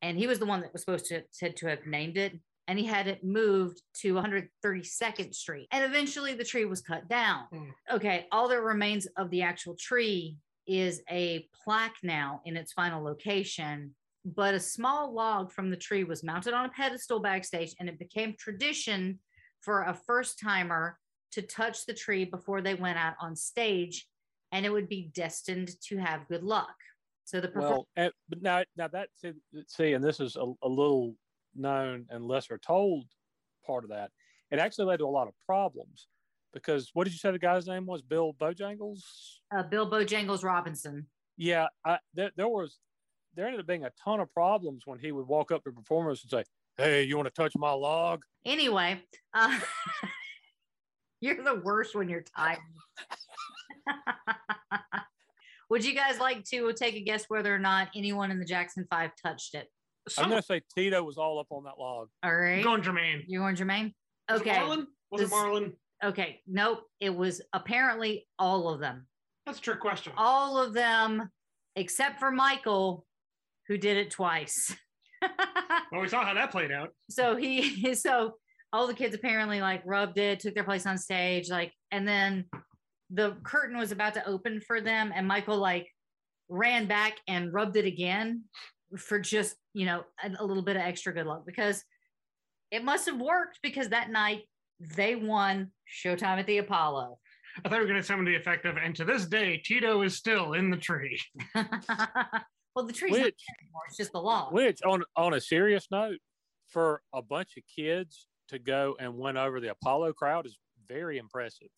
[0.02, 2.80] and he was the one that was supposed to said to have named it and
[2.80, 5.68] he had it moved to 132nd Street.
[5.72, 7.44] And eventually the tree was cut down.
[7.54, 7.70] Mm.
[7.92, 13.04] Okay, all that remains of the actual tree is a plaque now in its final
[13.04, 13.96] location.
[14.26, 18.00] But a small log from the tree was mounted on a pedestal backstage, and it
[18.00, 19.20] became tradition
[19.62, 20.98] for a first timer
[21.34, 24.08] to touch the tree before they went out on stage,
[24.52, 26.74] and it would be destined to have good luck.
[27.26, 29.10] So the perform- Well, and, but now, now that
[29.68, 31.16] see, and this is a, a little
[31.56, 33.06] known and lesser told
[33.66, 34.12] part of that.
[34.52, 36.08] It actually led to a lot of problems
[36.56, 38.02] because what did you say the guy's name was?
[38.02, 39.02] Bill Bojangles.
[39.56, 41.06] uh, Bill Bojangles Robinson.
[41.38, 42.80] Yeah, I, there, there was
[43.36, 46.24] there ended up being a ton of problems when he would walk up to performers
[46.24, 46.44] and say,
[46.82, 49.02] "Hey, you want to touch my log?" Anyway,
[49.34, 49.60] uh,
[51.22, 52.60] you're the worst when you're tired.
[55.70, 58.86] Would you guys like to take a guess whether or not anyone in the Jackson
[58.90, 59.68] Five touched it?
[60.18, 62.10] I'm going to say Tito was all up on that log.
[62.24, 62.56] All right.
[62.58, 63.24] You're going Jermaine.
[63.28, 63.94] You're going Jermaine?
[64.30, 64.58] Was it Okay.
[64.60, 64.86] Marlon?
[65.10, 65.74] Was This- it Marlon?
[66.06, 66.40] Okay.
[66.48, 66.84] Nope.
[67.00, 69.08] It was apparently all of them.
[69.46, 70.14] That's a trick question.
[70.18, 71.30] All of them
[71.76, 73.06] except for Michael,
[73.68, 74.74] who did it twice.
[75.92, 76.90] Well, we saw how that played out.
[77.10, 78.34] so he so
[78.74, 82.46] all the kids apparently like rubbed it took their place on stage like and then
[83.10, 85.88] the curtain was about to open for them and michael like
[86.50, 88.44] ran back and rubbed it again
[88.98, 91.84] for just you know a, a little bit of extra good luck because
[92.72, 94.42] it must have worked because that night
[94.80, 95.72] they won
[96.04, 97.18] showtime at the apollo
[97.64, 100.02] I thought we were going to summon the effect of, and to this day, Tito
[100.02, 101.18] is still in the tree.
[101.56, 105.40] well the tree's not Which, there anymore it's just the log which on on a
[105.40, 106.20] serious note,
[106.68, 110.58] for a bunch of kids to go and win over the Apollo crowd is
[110.88, 111.70] very impressive.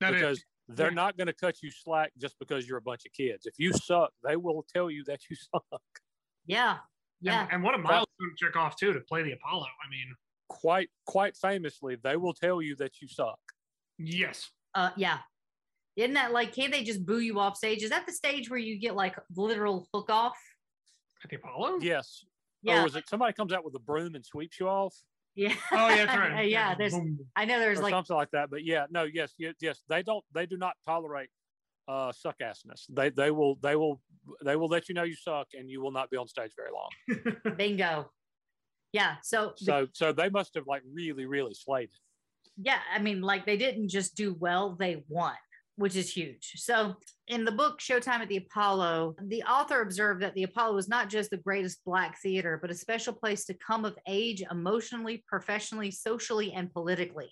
[0.00, 0.94] That is, because they're yeah.
[0.94, 3.46] not going to cut you slack just because you're a bunch of kids.
[3.46, 5.80] If you suck, they will tell you that you suck.
[6.46, 6.76] yeah
[7.20, 9.64] yeah and, and what a milestone to check off too to play the Apollo.
[9.64, 10.14] I mean,
[10.54, 13.38] Quite quite famously, they will tell you that you suck.
[13.98, 15.18] yes, Uh, yeah.
[15.96, 17.82] Isn't that like, can't they just boo you off stage?
[17.82, 20.36] Is that the stage where you get like literal hook off?
[21.24, 21.78] at the Apollo.
[21.80, 22.24] Yes.
[22.62, 22.80] Yeah.
[22.80, 24.94] Or was it somebody comes out with a broom and sweeps you off
[25.34, 25.54] Yeah.
[25.72, 26.48] Oh yeah, that's right.
[26.48, 26.74] yeah.
[26.74, 26.94] There's,
[27.36, 28.50] I know there's or like, something like that?
[28.50, 29.82] But yeah, no, yes, yes, yes.
[29.88, 30.24] They don't.
[30.32, 31.28] They do not tolerate
[31.88, 32.84] uh, suck assness.
[32.88, 34.00] They they will they will
[34.44, 36.70] they will let you know you suck, and you will not be on stage very
[36.72, 37.56] long.
[37.56, 38.10] bingo.
[38.94, 39.16] Yeah.
[39.22, 42.00] So, So so they must have like really really slayed it.
[42.68, 45.34] yeah, I mean, like they didn't just do well, they won,
[45.76, 46.52] which is huge.
[46.56, 46.94] So,
[47.26, 51.10] in the book Showtime at the Apollo, the author observed that the Apollo was not
[51.10, 55.90] just the greatest Black theater, but a special place to come of age emotionally, professionally,
[55.90, 57.30] socially, and politically.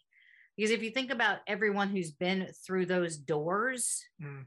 [0.56, 4.46] Because if you think about everyone who's been through those doors, Mm.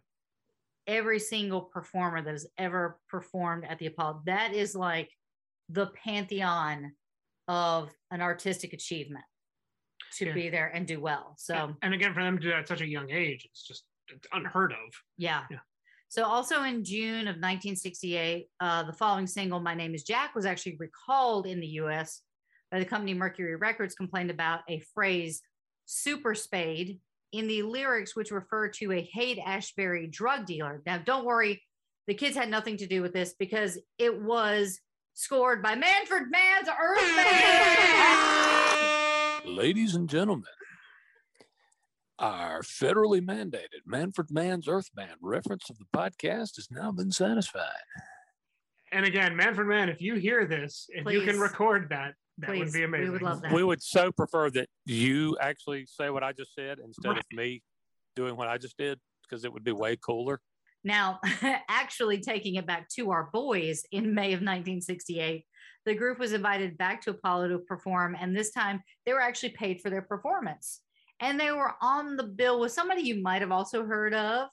[0.88, 5.10] every single performer that has ever performed at the Apollo, that is like
[5.70, 6.92] the pantheon
[7.48, 9.26] of an artistic achievement
[10.18, 10.34] to Yeah.
[10.34, 11.36] be there and do well.
[11.38, 13.86] So, and again, for them to do that at such a young age, it's just
[14.08, 14.94] it's unheard of.
[15.18, 15.46] yeah.
[15.50, 15.60] Yeah.
[16.10, 20.46] So, also in June of 1968, uh, the following single, My Name is Jack, was
[20.46, 22.22] actually recalled in the US
[22.72, 25.42] by the company Mercury Records, complained about a phrase,
[25.86, 27.00] super spade,
[27.32, 30.82] in the lyrics, which refer to a Haight Ashbury drug dealer.
[30.86, 31.62] Now, don't worry,
[32.08, 34.80] the kids had nothing to do with this because it was
[35.20, 37.46] scored by Manfred Mann's Earth Band.
[39.58, 40.44] Ladies and gentlemen,
[42.20, 47.62] Our federally mandated Manfred Mann's Earth Band reference of the podcast has now been satisfied.
[48.92, 52.60] And again, Manfred Mann, if you hear this, if you can record that, that would
[52.60, 53.12] Please, be we amazing.
[53.14, 53.54] would love that.
[53.54, 57.64] We would so prefer that you actually say what I just said instead of me
[58.16, 60.42] doing what I just did because it would be way cooler.
[60.86, 61.20] Now,
[61.68, 65.44] actually taking it back to our boys in May of 1968,
[65.86, 69.50] the group was invited back to Apollo to perform, and this time they were actually
[69.50, 70.82] paid for their performance.
[71.20, 74.50] And they were on the bill with somebody you might have also heard of,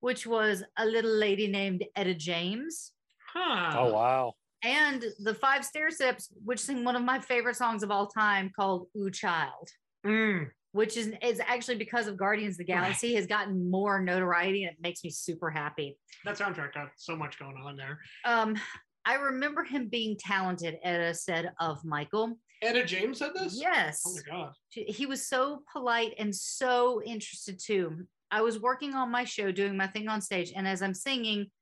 [0.00, 2.92] which was a little lady named Etta James.
[3.32, 3.72] Huh.
[3.78, 4.34] Oh wow.
[4.62, 8.88] And the Five Stairsteps, which sing one of my favorite songs of all time called
[8.96, 9.68] Ooh Child.
[10.06, 10.48] Mm.
[10.74, 14.72] Which is is actually because of Guardians of the Galaxy has gotten more notoriety and
[14.72, 15.96] it makes me super happy.
[16.24, 18.00] That soundtrack got so much going on there.
[18.24, 18.56] Um,
[19.04, 22.38] I remember him being talented, Etta said of Michael.
[22.60, 23.56] Etta James said this?
[23.56, 24.02] Yes.
[24.04, 24.52] Oh my god.
[24.70, 28.06] He was so polite and so interested too.
[28.32, 31.52] I was working on my show, doing my thing on stage, and as I'm singing,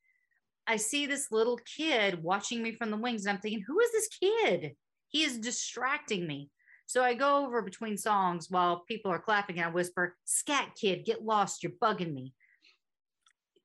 [0.66, 3.92] I see this little kid watching me from the wings, and I'm thinking, who is
[3.92, 4.72] this kid?
[5.08, 6.48] He is distracting me.
[6.92, 11.06] So I go over between songs while people are clapping, and I whisper, "Scat kid,
[11.06, 11.62] get lost!
[11.62, 12.34] You're bugging me."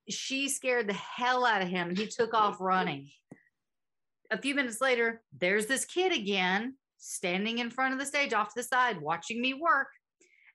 [0.08, 3.10] She scared the hell out of him, and he took off running.
[4.32, 8.54] A few minutes later, there's this kid again, standing in front of the stage off
[8.54, 9.90] to the side, watching me work.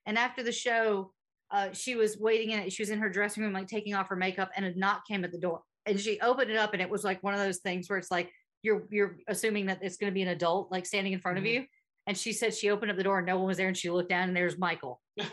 [0.07, 1.13] And after the show,
[1.51, 2.73] uh, she was waiting in it.
[2.73, 5.23] She was in her dressing room, like taking off her makeup, and a knock came
[5.23, 5.61] at the door.
[5.85, 8.09] And she opened it up, and it was like one of those things where it's
[8.09, 8.31] like
[8.63, 11.41] you're you're assuming that it's going to be an adult, like standing in front Mhm.
[11.41, 11.67] of you.
[12.05, 13.89] And she said she opened up the door, and no one was there, and she
[13.89, 15.01] looked down, and there's Michael.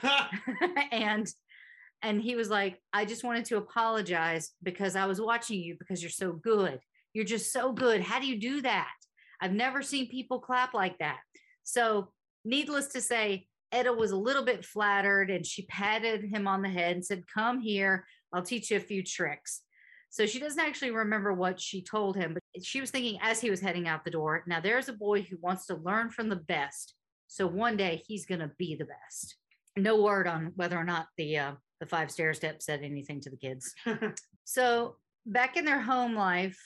[0.93, 1.31] and
[2.03, 6.03] and he was like, I just wanted to apologize because I was watching you because
[6.03, 6.81] you're so good.
[7.13, 8.01] You're just so good.
[8.01, 8.95] How do you do that?
[9.41, 11.19] I've never seen people clap like that.
[11.65, 12.11] So,
[12.45, 16.69] needless to say, Etta was a little bit flattered and she patted him on the
[16.69, 19.63] head and said, Come here, I'll teach you a few tricks.
[20.11, 23.51] So, she doesn't actually remember what she told him, but she was thinking as he
[23.51, 26.37] was heading out the door, now there's a boy who wants to learn from the
[26.37, 26.95] best.
[27.29, 29.37] So, one day he's going to be the best.
[29.77, 33.37] No word on whether or not the uh, the five stairsteps said anything to the
[33.37, 33.75] kids.
[34.51, 34.97] So
[35.27, 36.59] back in their home life,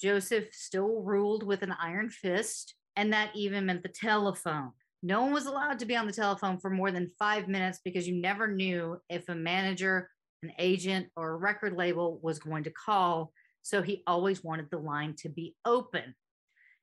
[0.00, 4.72] Joseph still ruled with an iron fist, and that even meant the telephone.
[5.00, 8.08] No one was allowed to be on the telephone for more than five minutes because
[8.08, 10.10] you never knew if a manager,
[10.42, 13.32] an agent, or a record label was going to call.
[13.62, 16.14] So he always wanted the line to be open.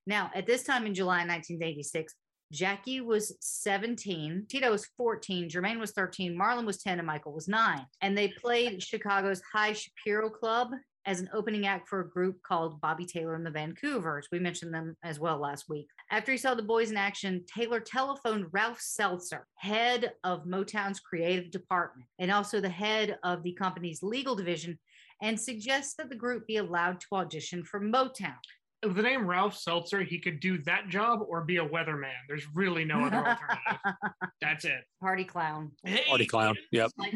[0.05, 2.14] Now, at this time in July 1986,
[2.51, 7.49] Jackie was 17, Tito was 14, Jermaine was 13, Marlon was 10, and Michael was
[7.49, 7.86] nine.
[8.01, 10.70] And they played Chicago's High Chaparral Club
[11.08, 14.26] as an opening act for a group called Bobby Taylor and the Vancouvers.
[14.30, 15.88] We mentioned them as well last week.
[16.12, 21.49] After he saw the boys in action, Taylor telephoned Ralph Seltzer, head of Motown's creative
[21.49, 24.78] department, and also the head of the company's legal division,
[25.22, 28.36] and suggests that the group be allowed to audition for Motown.
[28.84, 32.12] With the name Ralph Seltzer, he could do that job or be a weatherman.
[32.28, 34.12] There's really no other alternative.
[34.39, 34.84] That's it.
[35.01, 35.72] Party clown.
[36.08, 36.55] Party clown.
[36.72, 36.91] Yep.
[36.97, 37.16] like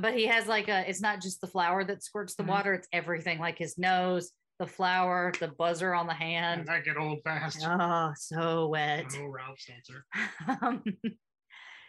[0.00, 2.48] but he has like a it's not just the flower that squirts the Mhm.
[2.48, 6.84] water it's everything like his nose the flower the buzzer on the And hand that
[6.84, 7.58] get old fast.
[7.64, 10.04] oh so wet Oh, Ralph Seltzer.
[10.62, 10.82] um,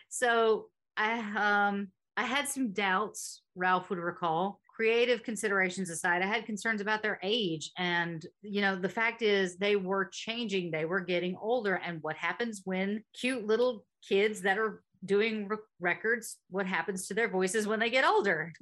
[0.10, 1.20] so i
[1.68, 7.02] um i had some doubts ralph would recall creative considerations aside i had concerns about
[7.02, 11.76] their age and you know the fact is they were changing they were getting older
[11.76, 17.14] and what happens when cute little kids that are doing re- records what happens to
[17.14, 18.52] their voices when they get older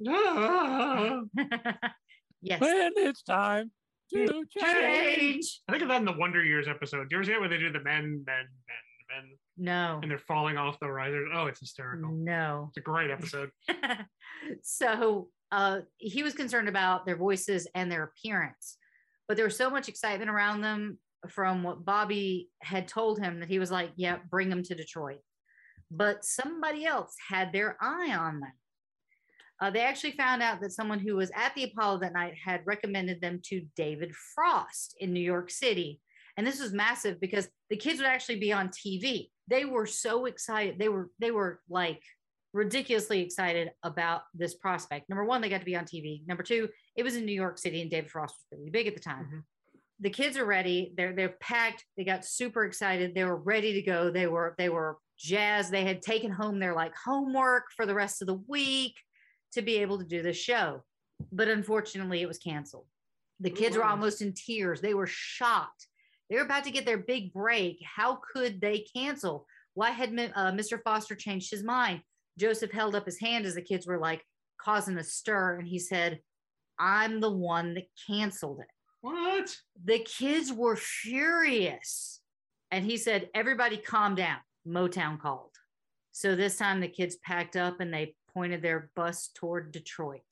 [2.42, 3.70] yes When it's time
[4.12, 4.48] to change.
[4.60, 7.08] change I think of that in the Wonder Years episode.
[7.08, 8.46] Do you ever see it where they do the men, men, men,
[9.10, 9.24] men,
[9.56, 11.28] no and they're falling off the risers?
[11.34, 12.10] Oh, it's hysterical.
[12.12, 13.50] no It's a great episode.
[14.62, 18.76] so uh, he was concerned about their voices and their appearance,
[19.28, 23.48] but there was so much excitement around them from what Bobby had told him that
[23.48, 25.20] he was like, "Yeah, bring them to Detroit."
[25.90, 28.52] But somebody else had their eye on them.
[29.60, 32.66] Uh, they actually found out that someone who was at the Apollo that night had
[32.66, 36.00] recommended them to David Frost in New York City.
[36.36, 39.30] And this was massive because the kids would actually be on TV.
[39.48, 40.78] They were so excited.
[40.78, 42.02] They were they were like
[42.52, 45.08] ridiculously excited about this prospect.
[45.08, 46.26] Number one, they got to be on TV.
[46.26, 48.94] Number two, it was in New York City and David Frost was really big at
[48.94, 49.24] the time.
[49.24, 49.42] Mhm.
[50.00, 50.92] The kids are ready.
[50.94, 51.86] They're they're packed.
[51.96, 53.14] They got super excited.
[53.14, 54.10] They were ready to go.
[54.10, 55.70] They were they were jazzed.
[55.70, 58.94] They had taken home their like homework for the rest of the week
[59.52, 60.82] to be able to do the show.
[61.32, 62.86] But unfortunately, it was canceled.
[63.40, 64.80] The kids were almost in tears.
[64.80, 65.86] They were shocked.
[66.28, 67.78] They were about to get their big break.
[67.84, 69.46] How could they cancel?
[69.74, 70.80] Why had uh, Mr.
[70.82, 72.00] Foster changed his mind?
[72.38, 74.22] Joseph held up his hand as the kids were like
[74.58, 76.20] causing a stir, and he said,
[76.78, 78.66] I'm the one that canceled it.
[79.00, 79.56] What?
[79.84, 82.20] The kids were furious.
[82.70, 84.38] And he said, Everybody calm down.
[84.66, 85.52] Motown called.
[86.12, 90.22] So this time the kids packed up and they pointed their bus toward Detroit.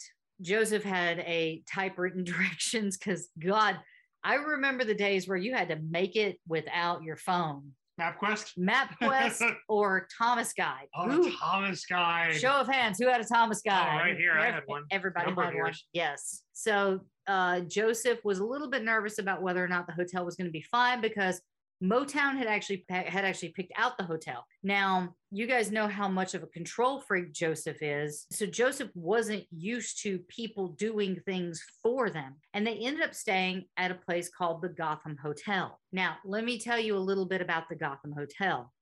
[0.40, 3.78] Joseph had a typewritten directions because, God,
[4.22, 7.72] I remember the days where you had to make it without your phone.
[8.00, 8.58] MapQuest?
[8.58, 10.86] MapQuest or Thomas Guide.
[10.96, 12.34] Oh, Who- Thomas Guide.
[12.34, 13.88] Show of hands, who had a Thomas Guide?
[13.92, 14.84] Oh, right here, I had one.
[14.90, 15.72] Everybody Number had one.
[15.92, 16.42] Yes.
[16.52, 20.34] So uh, Joseph was a little bit nervous about whether or not the hotel was
[20.34, 21.40] going to be fine because
[21.82, 24.44] Motown had actually had actually picked out the hotel.
[24.62, 28.26] Now, you guys know how much of a control freak Joseph is.
[28.30, 32.36] So Joseph wasn't used to people doing things for them.
[32.54, 35.78] And they ended up staying at a place called the Gotham Hotel.
[35.92, 38.72] Now, let me tell you a little bit about the Gotham Hotel.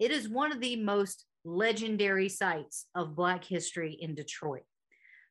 [0.00, 4.62] It is one of the most legendary sites of Black history in Detroit.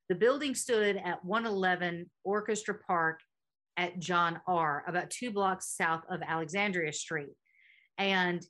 [0.10, 3.20] The building stood at 111 Orchestra Park
[3.78, 7.34] at John R., about two blocks south of Alexandrine Street.
[7.98, 8.44] And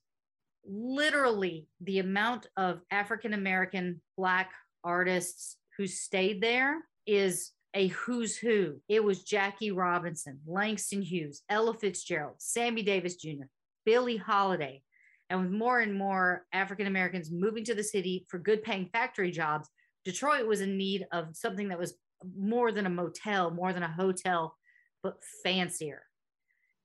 [0.66, 4.52] literally, the amount of African American Black
[4.84, 8.82] artists who stayed there is a who's who.
[8.90, 13.46] It was Jackie Robinson, Langston Hughes, Ella Fitzgerald, Sammy Davis Jr.,
[13.86, 14.82] Billie Holiday.
[15.30, 19.30] And with more and more African Americans moving to the city for good paying factory
[19.30, 19.70] jobs,
[20.06, 21.96] Detroit was in need of something that was
[22.38, 24.56] more than a motel, more than a hotel,
[25.04, 26.04] but fancier.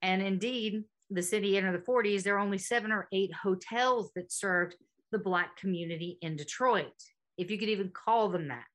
[0.01, 4.31] And indeed, the city entered the 40s, there were only seven or eight hotels that
[4.31, 4.75] served
[5.11, 6.93] the Black community in Detroit,
[7.37, 8.65] if you could even call them that.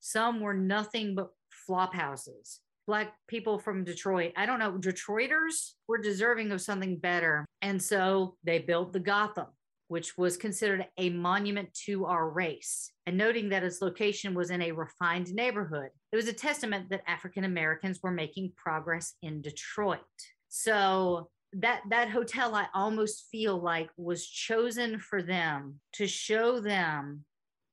[0.00, 2.60] Some were nothing but flop houses.
[2.86, 7.44] Black people from Detroit, I don't know, Detroiters were deserving of something better.
[7.60, 9.48] And so they built the Gotham,
[9.88, 12.92] which was considered a monument to our race.
[13.06, 17.02] And noting that its location was in a refined neighborhood, it was a testament that
[17.06, 20.00] African Americans were making progress in Detroit.
[20.48, 27.24] So that that hotel I almost feel like was chosen for them to show them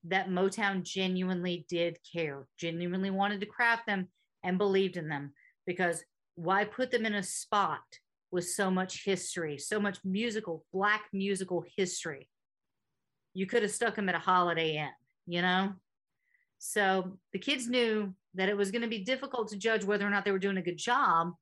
[0.07, 4.07] that Motown genuinely did care, genuinely wanted to craft them
[4.43, 5.33] and believed in them
[5.65, 6.03] because
[6.35, 7.81] why put them in a spot
[8.35, 12.29] with so much history, so much musical, black musical history?
[13.33, 14.89] You could have stuck them at a Holiday Inn,
[15.25, 15.73] you know?
[16.59, 20.09] So the kids knew that it was going to be difficult to judge whether or
[20.11, 21.33] not they were doing a good job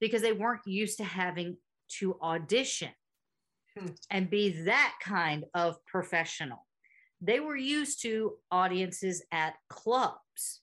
[0.00, 1.56] because they weren't used to having
[1.98, 2.90] to audition
[3.78, 3.88] Hmm.
[4.08, 6.64] and be that kind of professional.
[7.20, 10.60] They were used to audiences at clubs.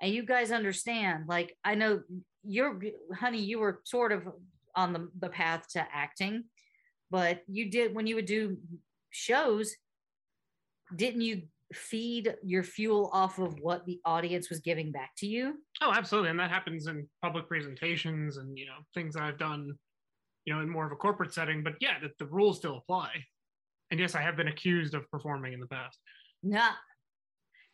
[0.00, 2.02] And you guys understand, like, I know
[2.44, 2.80] you're,
[3.18, 4.28] honey, you were sort of
[4.74, 6.44] on the, the path to acting,
[7.10, 8.56] but you did, when you would do
[9.10, 9.74] shows,
[10.94, 11.42] didn't you
[11.72, 15.54] feed your fuel off of what the audience was giving back to you?
[15.80, 16.30] Oh, absolutely.
[16.30, 19.72] And that happens in public presentations and, you know, things I've done,
[20.44, 21.62] you know, in more of a corporate setting.
[21.62, 23.10] But yeah, the, the rules still apply.
[23.90, 25.98] And yes, I have been accused of performing in the past.
[26.42, 26.72] Nah.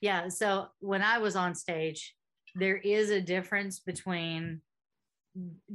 [0.00, 0.28] Yeah.
[0.28, 2.14] So when I was on stage,
[2.54, 4.60] there is a difference between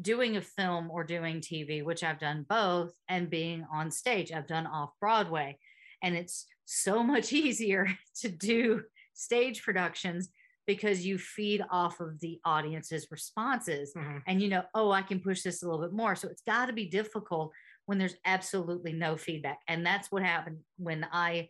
[0.01, 4.31] doing a film or doing TV, which I've done both, and being on stage.
[4.31, 5.57] I've done off Broadway.
[6.01, 7.87] And it's so much easier
[8.21, 8.83] to do
[9.13, 10.29] stage productions
[10.67, 14.21] because you feed off of the audience's responses Mhm.
[14.27, 16.15] and you know, oh, I can push this a little bit more.
[16.15, 17.51] So it's got to be difficult
[17.87, 19.59] when there's absolutely no feedback.
[19.67, 21.49] And that's what happened when I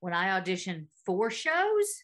[0.00, 2.02] when I auditioned for shows,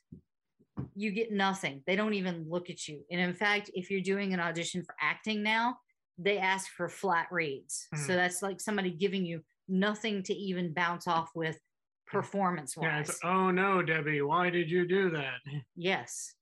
[1.00, 1.82] you get nothing.
[1.86, 3.02] They don't even look at you.
[3.10, 5.78] And in fact, if you're doing an audition for acting now,
[6.18, 7.88] they ask for flat reads.
[7.94, 8.16] So Mhm.
[8.16, 11.58] that's like somebody giving you nothing to even bounce off with
[12.06, 13.08] performance wise.
[13.08, 15.38] it's, oh no, Debbie, why did you do that?
[15.74, 16.34] Yes.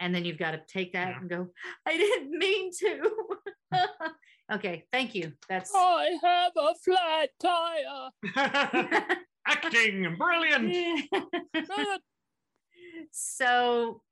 [0.00, 1.18] And then you've got to take that Yeah.
[1.20, 1.48] and go,
[1.86, 3.12] I didn't mean to.
[4.52, 5.32] okay, thank you.
[5.48, 8.10] That's I have a flat tire.
[9.46, 10.74] Acting, brilliant.
[13.10, 14.02] So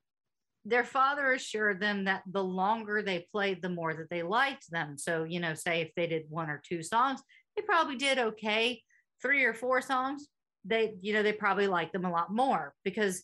[0.64, 4.99] their father assured them that the longer they played, the more that they liked them.
[4.99, 7.20] So, you know, say if they did one or two songs,
[7.55, 8.82] they probably did okay.
[9.22, 10.26] Three or four songs,
[10.64, 13.22] they, you know, they probably liked them a lot more because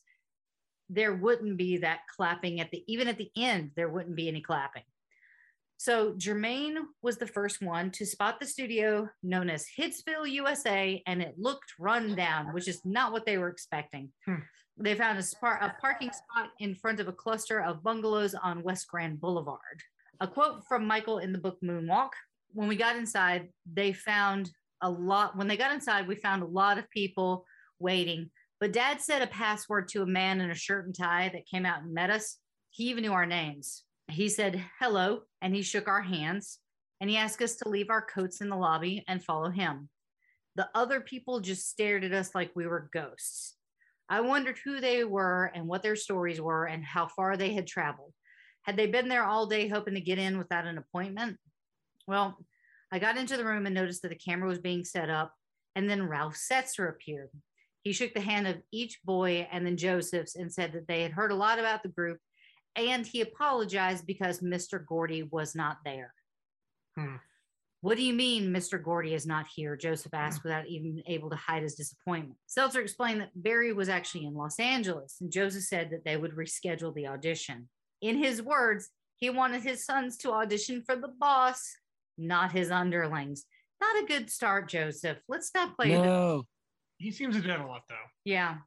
[0.88, 4.40] there wouldn't be that clapping at the, even at the end, there wouldn't be any
[4.40, 4.84] clapping.
[5.78, 11.20] So Jermaine was the first one to spot the studio known as Hitsville, USA, and
[11.20, 14.12] it looked run down, which is not what they were expecting.
[14.24, 14.42] Hmm.
[14.82, 18.64] They found a, spar- a parking spot in front of a cluster of bungalows on
[18.64, 19.80] West Grand Boulevard.
[20.18, 22.10] A quote from Michael in the book Moonwalk
[22.52, 24.50] When we got inside, they found
[24.82, 25.36] a lot.
[25.36, 27.46] When they got inside, we found a lot of people
[27.78, 31.46] waiting, But dad said a password to a man in a shirt and tie that
[31.46, 32.38] came out and met us.
[32.70, 33.84] He even knew our names.
[34.08, 36.58] He said hello and he shook our hands
[37.00, 39.88] and he asked us to leave our coats in the lobby and follow him.
[40.56, 43.54] The other people just stared at us like we were ghosts.
[44.12, 47.66] I wondered who they were and what their stories were and how far they had
[47.66, 48.12] traveled.
[48.60, 51.38] Had they been there all day hoping to get in without an appointment?
[52.06, 52.36] Well,
[52.92, 55.32] I got into the room and noticed that the camera was being set up,
[55.74, 57.30] and then Ralph Seltzer appeared.
[57.84, 61.12] He shook the hand of each boy and then Joseph's and said that they had
[61.12, 62.18] heard a lot about the group,
[62.76, 64.84] and he apologized because Mr.
[64.84, 66.12] Gordy was not there.
[66.98, 67.16] Hmm.
[67.82, 68.80] What do you mean, Mr.
[68.82, 69.76] Gordy is not here?
[69.76, 70.18] Joseph mm.
[70.18, 72.38] asked without even able to hide his disappointment.
[72.46, 76.36] Seltzer explained that Berry was actually in Los Angeles, and Joseph said that they would
[76.36, 77.68] reschedule the audition.
[78.00, 81.72] In his words, he wanted his sons to audition for the boss,
[82.16, 83.44] not his underlings.
[83.80, 85.18] Not a good start, Joseph.
[85.28, 86.44] Let's not play the No.
[86.98, 87.96] He seems to do that a lot, though.
[88.24, 88.58] yeah.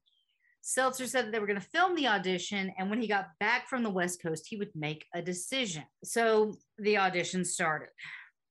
[0.59, 3.69] Seltzer said that they were going to film the audition, and when he got back
[3.69, 5.83] from the West Coast, he would make a decision.
[6.03, 7.89] So the audition started.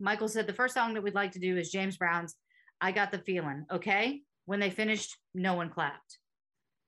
[0.05, 2.35] Michael said the first song that we'd like to do is James Brown's
[2.79, 3.65] I Got the Feeling.
[3.73, 4.21] Okay.
[4.45, 6.19] When they finished, no one clapped,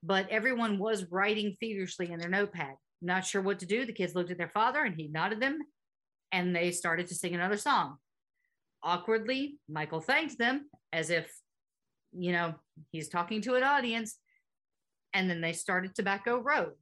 [0.02, 2.74] but everyone was writing feverishly in their notepad.
[3.00, 3.86] Not sure what to do.
[3.86, 5.60] The kids looked at their father and he nodded them,
[6.30, 7.96] and they started to sing another song.
[8.82, 11.34] Awkwardly, Michael thanked them as if,
[12.12, 12.54] you know,
[12.90, 14.18] he's talking to an audience.
[15.14, 16.72] And then they started Tobacco Road.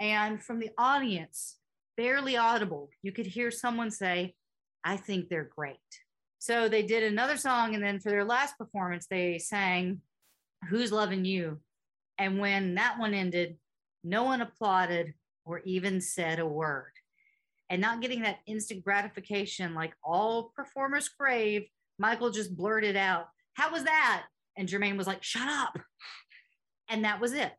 [0.00, 1.58] And from the audience,
[1.96, 4.34] barely audible, you could hear someone say,
[4.84, 5.78] I think they're great.
[6.38, 7.74] So they did another song.
[7.74, 10.00] And then for their last performance, they sang
[10.68, 11.58] Who's Loving You?
[12.18, 13.56] And when that one ended,
[14.04, 15.14] no one applauded
[15.44, 16.92] or even said a word.
[17.68, 21.66] And not getting that instant gratification like all performers crave,
[21.98, 24.24] Michael just blurted out, How was that?
[24.56, 25.78] And Jermaine was like, Shut up.
[26.88, 27.52] And that was it.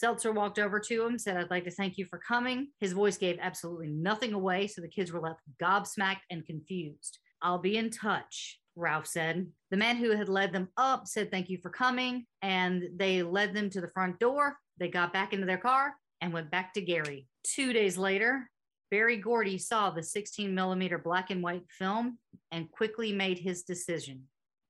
[0.00, 2.68] Seltzer walked over to him, said, I'd like to thank you for coming.
[2.80, 7.18] His voice gave absolutely nothing away, so the kids were left gobsmacked and confused.
[7.42, 9.46] I'll be in touch, Ralph said.
[9.70, 12.24] The man who had led them up said, Thank you for coming.
[12.40, 14.56] And they led them to the front door.
[14.78, 15.92] They got back into their car
[16.22, 17.26] and went back to Gary.
[17.44, 18.48] Two days later,
[18.90, 22.16] Berry Gordy saw the 16 millimeter black and white film
[22.50, 24.28] and quickly made his decision.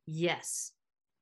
[0.08, 0.72] Yes,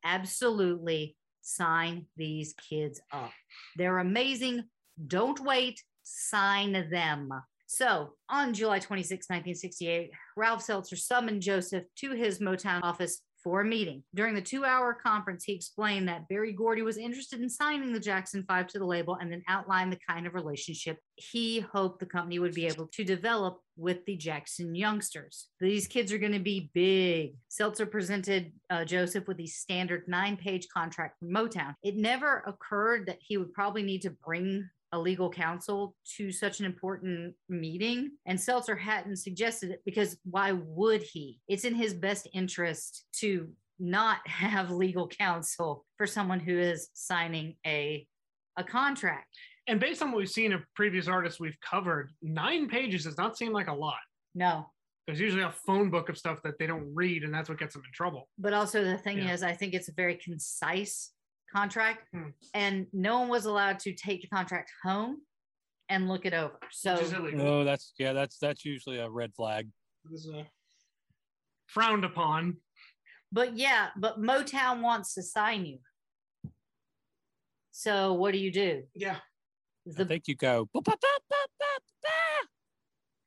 [0.03, 1.18] absolutely
[1.49, 3.31] sign these kids up.
[3.77, 4.65] They're amazing.
[5.07, 7.31] Don't wait, sign them.
[7.67, 13.65] So on July 26, 1968, Ralph Seltzer summoned Joseph to his Motown office for a
[13.65, 14.03] meeting.
[14.15, 17.99] During the two hour conference, he explained that Berry Gordy was interested in signing the
[17.99, 22.07] Jackson Five to the label and then outlined the kind of relationship he hoped the
[22.07, 25.49] company would be able to develop with the Jackson youngsters.
[25.61, 27.37] These kids are going to be big.
[27.49, 31.75] Seltzer presented uh, Joseph with the standard nine page contract from Motown.
[31.83, 36.61] It never occurred that he would probably need to bring a legal counsel to such
[36.61, 38.13] an important meeting.
[38.27, 41.41] And Seltzer hadn't suggested it because why would he?
[41.49, 47.57] It's in his best interest to not have legal counsel for someone who is signing
[47.67, 48.07] a
[48.57, 49.29] a contract.
[49.69, 53.39] And based on what we've seen of previous artists we've covered, nine pages does not
[53.39, 54.01] seem like a lot.
[54.35, 54.67] No.
[55.07, 57.75] There's usually a phone book of stuff that they don't read, and that's what gets
[57.75, 58.29] them in trouble.
[58.37, 59.33] But also the thing Yeah.
[59.33, 61.13] is I think it's a very concise
[61.55, 62.29] contract Hmm.
[62.55, 65.23] and no one was allowed to take the contract home
[65.89, 66.59] and look it over.
[66.71, 67.35] So Which.
[67.39, 69.69] Oh, that's yeah, that's that's usually a red flag.
[70.11, 70.45] This is, uh,
[71.67, 72.59] frowned upon.
[73.33, 75.79] But yeah, but Motown wants to sign you.
[77.71, 78.85] So what do you do?
[78.95, 79.19] Yeah.
[79.99, 80.69] I think you go.
[80.75, 81.38] "Ba, ba, ba, ba, ba, ba."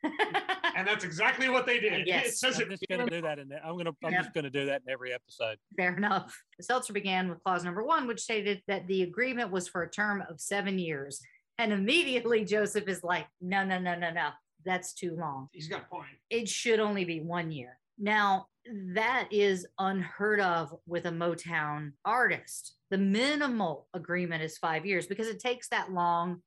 [0.03, 2.07] And that's exactly what they did.
[2.07, 2.27] Yes.
[2.27, 2.69] It says I'm it.
[2.71, 3.61] just gonna do that in there.
[3.65, 4.21] I'm gonna I'm Yeah.
[4.21, 5.57] just gonna do that in every episode.
[5.77, 6.35] Fair enough.
[6.57, 9.89] The Seltzer began with clause number one, which stated that the agreement was for a
[9.89, 11.21] term of seven years.
[11.57, 14.29] And immediately Joseph is like, no, no, no, no, no.
[14.65, 15.49] That's too long.
[15.51, 16.07] He's got a point.
[16.29, 17.77] It should only be one year.
[17.97, 18.47] Now,
[18.93, 22.75] that is unheard of with a Motown artist.
[22.91, 26.41] The minimal agreement is five years because it takes that long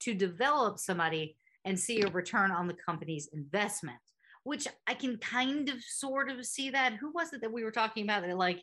[0.00, 3.98] to develop somebody and see a return on the company's investment,
[4.44, 6.94] which I can kind of sort of see that.
[6.94, 8.62] Who was it that we were talking about that like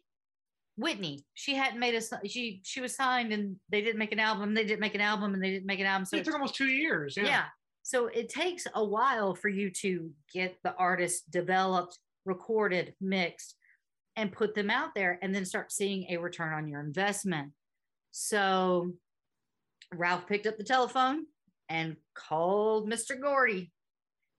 [0.78, 1.26] Whitney?
[1.34, 4.54] She hadn't made a she she was signed and they didn't make an album.
[4.54, 6.06] They didn't make an album and they didn't make an album.
[6.06, 7.16] So it took almost two years.
[7.18, 7.26] Yeah.
[7.26, 7.43] yeah.
[7.84, 13.56] So it takes a while for you to get the artist developed, recorded, mixed,
[14.16, 17.52] and put them out there and then start seeing a return on your investment.
[18.12, 18.93] So
[19.93, 21.26] Ralph picked up the telephone
[21.72, 23.19] and called Mr.
[23.19, 23.72] Gordy.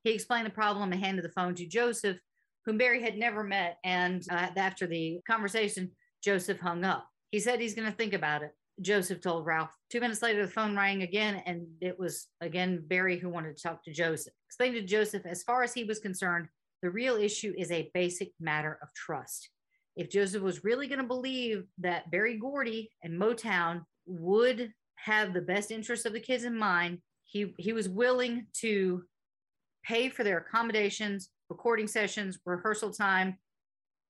[0.04, 2.18] He explained the problem and handed the phone to Joseph,
[2.66, 3.78] whom Berry had never met.
[3.84, 5.90] And uh, after the conversation,
[6.22, 7.06] Joseph hung up.
[7.30, 8.52] He said he's going to think about it.
[8.80, 9.74] Joseph told Ralph.
[9.90, 13.62] Two minutes later, the phone rang again, and it was again Berry who wanted to
[13.62, 14.32] talk to Joseph.
[14.48, 16.48] Explained to Joseph, as far as he was concerned,
[16.82, 19.50] the real issue is a basic matter of trust.
[19.94, 25.42] If Joseph was really going to believe that Berry Gordy and Motown would have the
[25.42, 26.98] best interests of the kids in mind,
[27.32, 29.04] he, he was willing to
[29.82, 33.38] pay for their accommodations, recording sessions, rehearsal time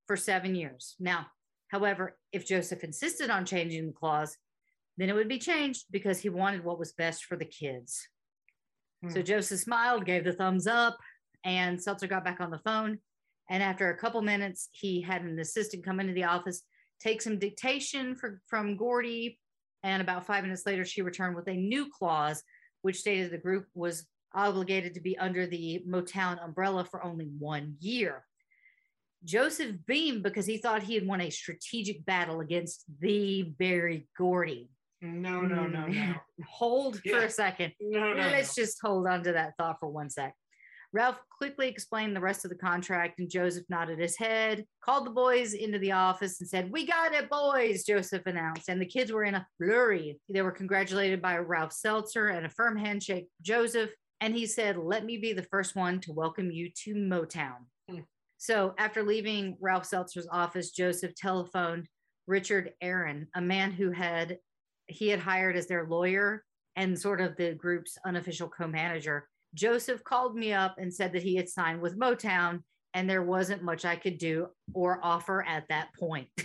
[0.09, 0.97] for seven years.
[0.99, 1.27] Now,
[1.69, 4.37] however, if Joseph insisted on changing the clause,
[4.97, 8.09] then it would be changed because he wanted what was best for the kids.
[9.09, 9.25] So Hmm.
[9.25, 10.99] Joseph smiled, gave the thumbs up,
[11.45, 12.99] and Seltzer got back on the phone.
[13.51, 16.63] And after a couple minutes, he had an assistant come into the office,
[17.01, 19.39] take some dictation for, from Gordy.
[19.85, 22.43] And about five minutes later, she returned with a new clause,
[22.83, 27.77] which stated the group was obligated to be under the Motown umbrella for only one
[27.81, 28.25] year.
[29.25, 34.71] Joseph beamed because he thought he had won a strategic battle against the Berry Gordy.
[35.01, 36.15] No, no, no, no.
[36.49, 37.73] Hold for a second.
[37.81, 38.21] No, no.
[38.21, 38.63] Let's no.
[38.63, 40.35] just hold on to that thought for one sec.
[40.93, 45.11] Ralph quickly explained the rest of the contract, and Joseph nodded his head, called the
[45.11, 48.69] boys into the office, and said, We got it, boys, Joseph announced.
[48.69, 50.21] And the kids were in a flurry.
[50.29, 53.91] They were congratulated by Ralph Seltzer and a firm handshake, from Joseph.
[54.21, 57.65] And he said, Let me be the first one to welcome you to Motown.
[57.89, 58.01] Hmm.
[58.37, 61.89] So after leaving Ralph Seltzer's office, Joseph telephoned
[62.27, 64.39] Richard Aaron, a man who had
[64.89, 66.45] he had hired as their lawyer
[66.77, 69.29] and sort of the group's unofficial co-manager.
[69.55, 72.61] Joseph called me up and said that he had signed with Motown
[72.95, 76.29] and there wasn't much I could do or offer at that point.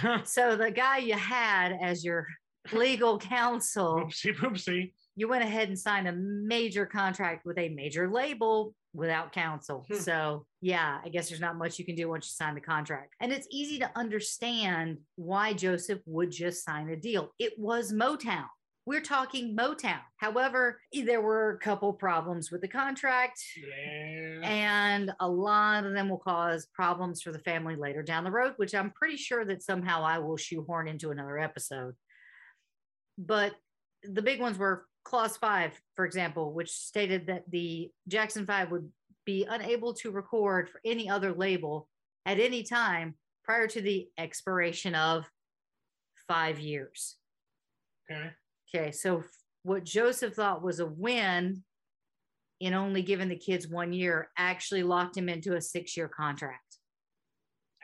[0.24, 2.26] so the guy you had as your
[2.72, 4.92] legal counsel, Oopsie poopsie.
[5.16, 9.84] you went ahead and signed a major contract with a major label without counsel.
[9.88, 9.96] Hmm.
[9.96, 13.14] So, yeah, I guess there's not much you can do once you sign the contract.
[13.20, 17.30] And it's easy to understand why Joseph would just sign a deal.
[17.38, 18.46] It was Motown.
[18.84, 20.00] We're talking Motown.
[20.16, 24.40] However, there were a couple problems with the contract, Yeah.
[24.42, 28.54] and a lot of them will cause problems for the family later down the road,
[28.56, 31.94] which I'm pretty sure that somehow I will shoehorn into another episode.
[33.16, 33.54] But
[34.02, 38.90] the big ones were clause five, for example, which stated that the Jackson Five would
[39.24, 41.88] be unable to record for any other label
[42.26, 45.30] at any time prior to the expiration of
[46.26, 47.16] five years.
[48.10, 48.30] Okay.
[48.74, 49.22] Okay, so
[49.64, 51.62] what Joseph thought was a win
[52.60, 56.78] in only giving the kids one year actually locked him into a six year contract.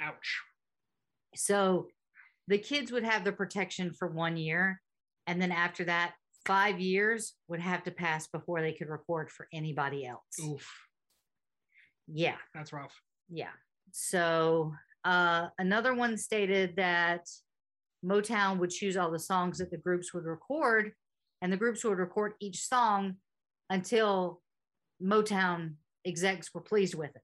[0.00, 0.38] Ouch.
[1.34, 1.88] So
[2.46, 4.80] the kids would have the protection for one year.
[5.26, 6.14] And then after that,
[6.46, 10.38] five years would have to pass before they could record for anybody else.
[10.42, 10.66] Oof.
[12.06, 12.36] Yeah.
[12.54, 12.94] That's rough.
[13.28, 13.50] Yeah.
[13.92, 14.72] So
[15.04, 17.26] uh, another one stated that
[18.04, 20.92] Motown would choose all the songs that the groups would record,
[21.42, 23.16] and the groups would record each song
[23.70, 24.40] until
[25.02, 25.74] Motown
[26.04, 27.22] execs were pleased with it.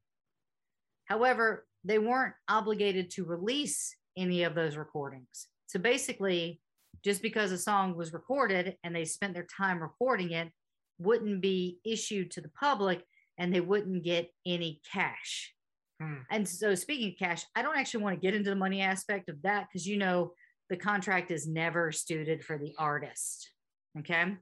[1.06, 5.48] However, they weren't obligated to release any of those recordings.
[5.66, 6.60] So basically,
[7.04, 10.50] just because a song was recorded and they spent their time recording it,
[10.98, 13.04] wouldn't be issued to the public
[13.38, 15.52] and they wouldn't get any cash.
[16.00, 16.18] Hmm.
[16.30, 19.28] And so, speaking of cash, I don't actually want to get into the money aspect
[19.28, 20.32] of that because you know
[20.70, 23.50] the contract is never suited for the artist.
[23.98, 24.36] Okay.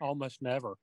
[0.00, 0.74] Almost never.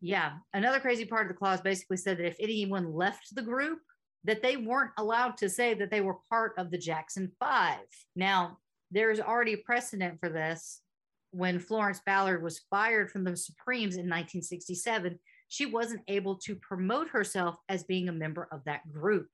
[0.00, 0.32] Yeah.
[0.54, 3.80] Another crazy part of the clause basically said that if anyone left the group,
[4.24, 7.78] that they weren't allowed to say that they were part of the Jackson Five.
[8.16, 8.58] Now,
[8.90, 10.80] there's already a precedent for this.
[11.30, 15.18] When Florence Ballard was fired from the Supremes in 1967,
[15.48, 19.28] she wasn't able to promote herself as being a member of that group.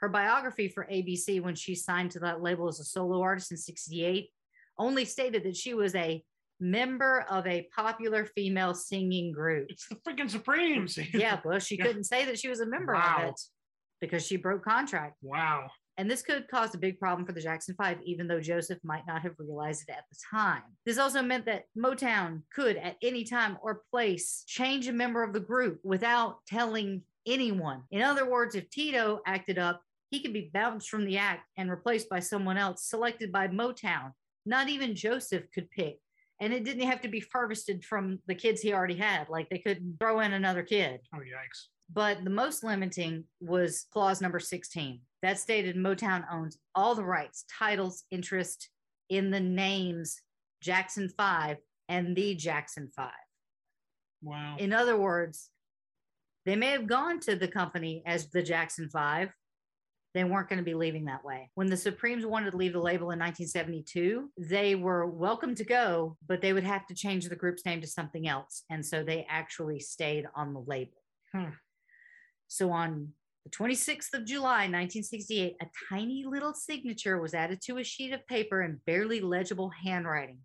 [0.00, 3.56] Her biography for ABC, when she signed to that label as a solo artist in
[3.56, 4.30] 68,
[4.78, 6.22] only stated that she was a
[6.58, 9.66] member of a popular female singing group.
[9.70, 10.98] It's the freaking Supremes.
[11.14, 11.86] Yeah, well, she Yeah.
[11.86, 13.16] couldn't say that she was a member Wow.
[13.22, 13.40] of it
[14.00, 15.16] because she broke contract.
[15.22, 15.70] Wow.
[15.96, 19.06] And this could cause a big problem for the Jackson Five, even though Joseph might
[19.06, 20.62] not have realized it at the time.
[20.86, 25.34] This also meant that Motown could, at any time or place, change a member of
[25.34, 27.82] the group without telling anyone.
[27.90, 31.70] In other words, if Tito acted up, he could be bounced from the act and
[31.70, 34.12] replaced by someone else selected by Motown.
[34.46, 35.98] Not even Joseph could pick.
[36.40, 39.28] And it didn't have to be harvested from the kids he already had.
[39.28, 41.66] Like they couldn't throw in another kid Oh yikes.
[41.92, 47.44] but the most limiting was clause number 16 that stated motown owns all the rights
[47.58, 48.70] titles interest
[49.10, 50.22] in the names
[50.62, 51.58] jackson 5
[51.90, 53.10] and the jackson 5
[54.22, 54.56] Wow.
[54.58, 55.50] in other words
[56.46, 59.28] they may have gone to the company as the jackson 5
[60.12, 61.50] They weren't going to be leaving that way.
[61.54, 66.16] When the Supremes wanted to leave the label in 1972, they were welcome to go,
[66.26, 68.64] but they would have to change the group's name to something else.
[68.70, 71.02] And so they actually stayed on the label.
[71.32, 71.50] Hmm.
[72.48, 73.12] So on
[73.44, 78.26] the 26th of July, 1968, a tiny little signature was added to a sheet of
[78.26, 80.38] paper in barely legible handwriting.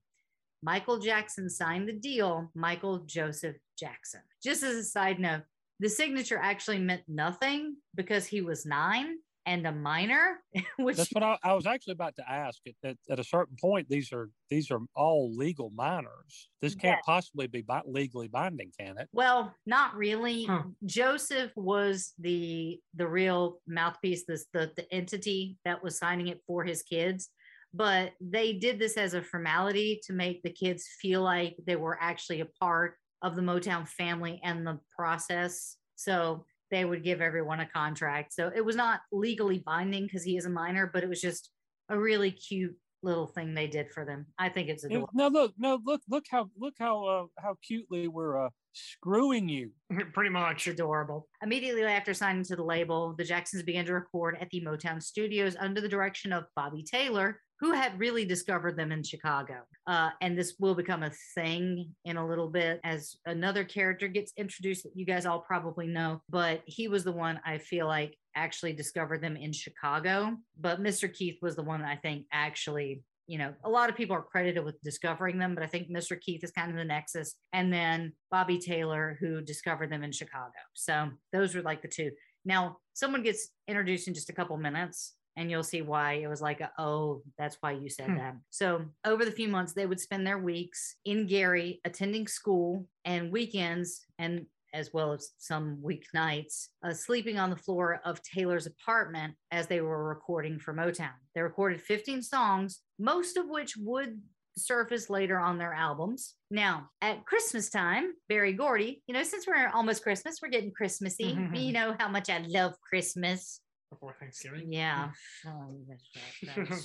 [0.62, 4.22] Michael Jackson signed the deal, Michael Joseph Jackson.
[4.44, 5.44] Just as a side note,
[5.80, 10.40] the signature actually meant nothing because he was nine and a minor,
[10.78, 12.60] which That's what I, I was actually about to ask.
[12.68, 16.50] At, at, at a certain point, these are these are all legal minors.
[16.62, 19.10] This can't possibly be bi- legally binding, can it?
[19.12, 20.46] well, not really.
[20.46, 20.64] Huh.
[20.86, 26.64] Joseph was the the real mouthpiece, this the the entity that was signing it for
[26.64, 27.30] his kids.
[27.74, 31.98] But they did this as a formality to make the kids feel like they were
[32.00, 35.76] actually a part of the Motown family and the process.
[35.96, 38.34] So they would give everyone a contract.
[38.34, 41.52] So it was not legally binding because he is a minor, but it was just
[41.90, 44.26] a really cute little thing they did for them.
[44.38, 45.10] I think it's adorable.
[45.14, 49.72] No, look, no, look, look how look how uh, how cutely we're uh, screwing you.
[50.14, 50.68] Pretty much.
[50.68, 51.28] Adorable.
[51.42, 55.56] Immediately after signing to the label, the Jacksons began to record at the Motown studios
[55.58, 59.62] under the direction of Bobby Taylor, who had really discovered them in Chicago.
[59.88, 64.34] Uh, and this will become a thing in a little bit as another character gets
[64.38, 66.22] introduced that you guys all probably know.
[66.30, 70.36] But he was the one I feel like actually discovered them in Chicago.
[70.60, 71.12] But Mr.
[71.12, 74.64] Keith was the one I think actually you know, a lot of people are credited
[74.64, 76.20] with discovering them, but I think Mr.
[76.20, 77.36] Keith is kind of the nexus.
[77.54, 80.52] And then Bobby Taylor, who discovered them in Chicago.
[80.74, 82.12] So those were like the two.
[82.46, 86.42] Now, someone gets introduced in just a couple minutes, and you'll see why it was
[86.42, 88.18] like, a, oh, that's why you said Hmm.
[88.18, 88.36] that.
[88.50, 93.32] So over the few months, they would spend their weeks in Gary attending school and
[93.32, 99.34] weekends and as well as some weeknights, uh, sleeping on the floor of Taylor's apartment
[99.52, 101.14] as they were recording for Motown.
[101.34, 104.22] They recorded 15 songs, most of which would
[104.58, 106.36] surface later on their albums.
[106.52, 111.38] Now, at Christmas time, Berry Gordy, you know, since we're almost Christmas, we're getting Christmassy.
[111.54, 113.62] you know how much I love Christmas.
[113.96, 114.72] Before Thanksgiving.
[114.72, 115.10] Yeah.
[115.48, 116.80] Oh, right,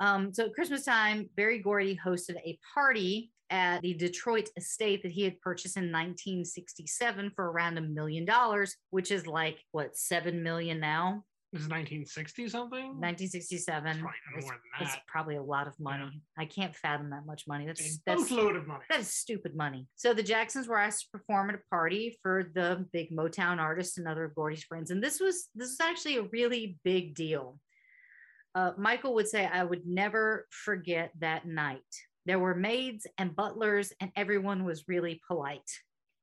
[0.00, 5.12] um, so at Christmas time, Berry Gordy hosted a party at the Detroit estate that
[5.12, 10.42] he had purchased in 1967 for around a million dollars, which is like what seven
[10.42, 11.22] million now.
[11.52, 12.86] This is 1960 something.
[13.00, 13.86] 1967.
[13.88, 15.06] It's probably It's, more than it's that.
[15.06, 16.20] probably a lot of money.
[16.36, 17.64] I can't fathom that much money.
[17.64, 18.84] A That's that's boatload of money.
[18.90, 19.86] that is stupid money.
[19.94, 23.96] So the Jacksons were asked to perform at a party for the big Motown artists
[23.96, 27.58] and other of Gordy's friends, and this was this was actually a really big deal.
[28.54, 31.80] Uh, Michael would say, "I would never forget that night.
[32.26, 35.70] There were maids and butlers, and everyone was really polite.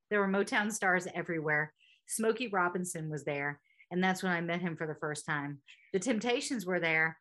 [0.10, 1.74] There were Motown stars everywhere.
[2.08, 3.62] Smokey Robinson was there,
[3.94, 5.60] and that's when I met him for the first time.
[5.94, 7.16] The Temptations were there,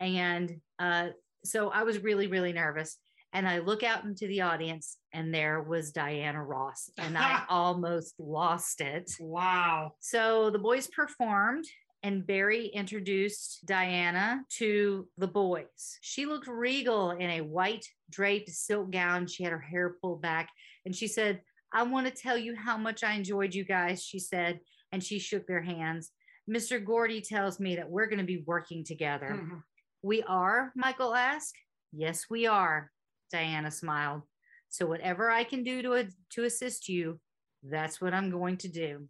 [0.00, 1.10] and uh,
[1.44, 2.98] so I was really, really nervous.
[3.32, 8.14] And I look out into the audience, and there was Diana Ross, and I almost
[8.18, 9.08] lost it.
[9.20, 9.92] Wow.
[10.00, 11.64] So the boys performed,
[12.02, 15.98] and Berry introduced Diana to the boys.
[16.00, 19.28] She looked regal in a white draped silk gown.
[19.28, 20.48] She had her hair pulled back,
[20.84, 21.40] and she said,
[21.72, 24.58] I want to tell you how much I enjoyed you guys, she said,
[24.90, 26.10] and she shook their hands.
[26.48, 26.84] Mr.
[26.84, 29.30] Gordy tells me that we're going to be working together.
[29.30, 29.62] Mhm.
[30.02, 30.72] We are?
[30.76, 31.56] Michael asked.
[31.92, 32.92] Yes, we are.
[33.32, 34.22] Diana smiled.
[34.68, 37.20] So whatever I can do to, to assist you,
[37.62, 39.08] that's what I'm going to do.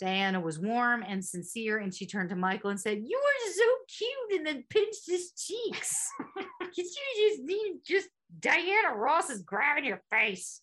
[0.00, 3.64] Diana was warm and sincere, and she turned to Michael and said, You were so
[3.96, 6.08] cute, and then pinched his cheeks.
[6.34, 8.08] Could you just need just
[8.40, 10.62] Diana Ross is grabbing your face?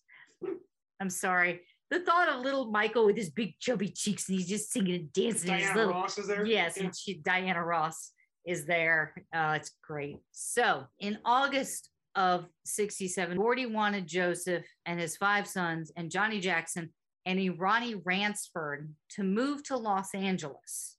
[1.00, 1.62] I'm sorry.
[1.90, 5.12] The thought of little Michael with his big chubby cheeks and he's just singing and
[5.12, 5.52] dancing.
[5.54, 6.46] his Diana little, Ross is there.
[6.46, 6.84] Yes, Yeah.
[6.84, 8.12] and she Diana Ross
[8.46, 9.14] is there.
[9.34, 10.18] Uh, it's great.
[10.30, 16.90] So in August of 67, Gordy wanted Joseph and his five sons and Johnny Jackson
[17.26, 18.86] and a Ronnie Rancifer
[19.16, 20.96] to move to Los Angeles.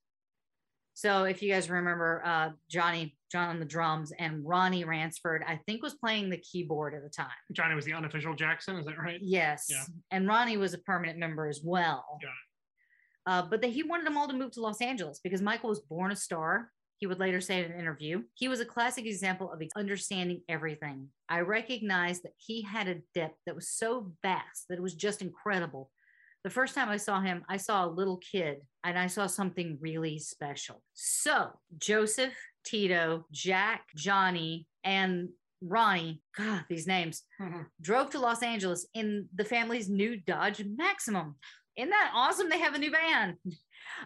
[0.93, 5.59] So if you guys remember uh, Johnny John on the drums and Ronnie Rancifer, I
[5.65, 7.27] think was playing the keyboard at the time.
[7.53, 8.77] Johnny was the unofficial Jackson.
[8.77, 9.19] Is that right?
[9.21, 9.67] Yes.
[9.69, 9.83] Yeah.
[10.11, 12.19] And Ronnie was a permanent member as well.
[12.21, 12.31] Got
[13.25, 15.79] Uh, but that he wanted them all to move to Los Angeles because Michael was
[15.79, 16.69] born a star.
[16.97, 21.07] He would later say in an interview, he was a classic example of understanding everything.
[21.29, 25.23] I recognized that he had a depth that was so vast that it was just
[25.23, 25.89] incredible.
[26.43, 29.77] The first time I saw him, I saw a little kid and I saw something
[29.81, 30.81] really special.
[30.93, 35.29] So, Joseph, Tito, Jack, Johnny, and
[35.61, 37.67] Ronnie, God, these names, Mhm.
[37.79, 41.35] drove to Los Angeles in the family's new Dodge Maxivan.
[41.77, 42.49] Isn't that awesome?
[42.49, 43.37] They have a new van.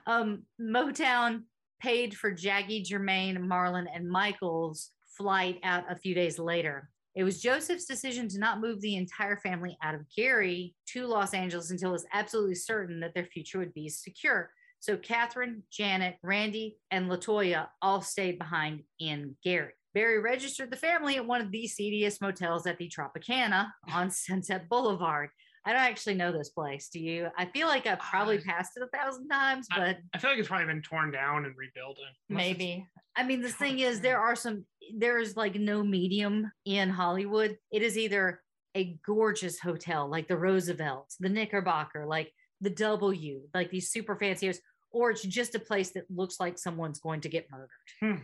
[0.05, 1.45] Um, Motown
[1.79, 6.89] paid for Jackie, Jermaine, Marlon, and Michael's flight out a few days later.
[7.15, 11.33] It was Joseph's decision to not move the entire family out of Gary to Los
[11.33, 14.51] Angeles until it was absolutely certain that their future would be secure.
[14.85, 19.71] So Catherine, Janet, Randy, and Latoya all stayed behind in Gary.
[19.95, 24.69] Berry registered the family at one of the seediest motels at the Tropicana on Sunset
[24.69, 25.29] Boulevard.
[25.65, 26.89] I don't actually know this place.
[26.93, 27.29] Do you?
[27.35, 30.37] I feel like I've probably Uh, passed it a thousand times, but I feel like
[30.39, 31.97] it's probably been torn down and rebuilt.
[32.29, 32.85] maybe.
[33.15, 34.65] I mean, the thing is, there are some,
[34.95, 37.57] there's like no medium in Hollywood.
[37.71, 38.39] It is either
[38.77, 42.31] a gorgeous hotel like the Roosevelt, the Knickerbocker, like
[42.61, 44.61] the W, like these super fancy, hotels,
[44.95, 47.69] or it's just a place that looks like someone's going to get murdered.
[47.99, 48.23] Hmm.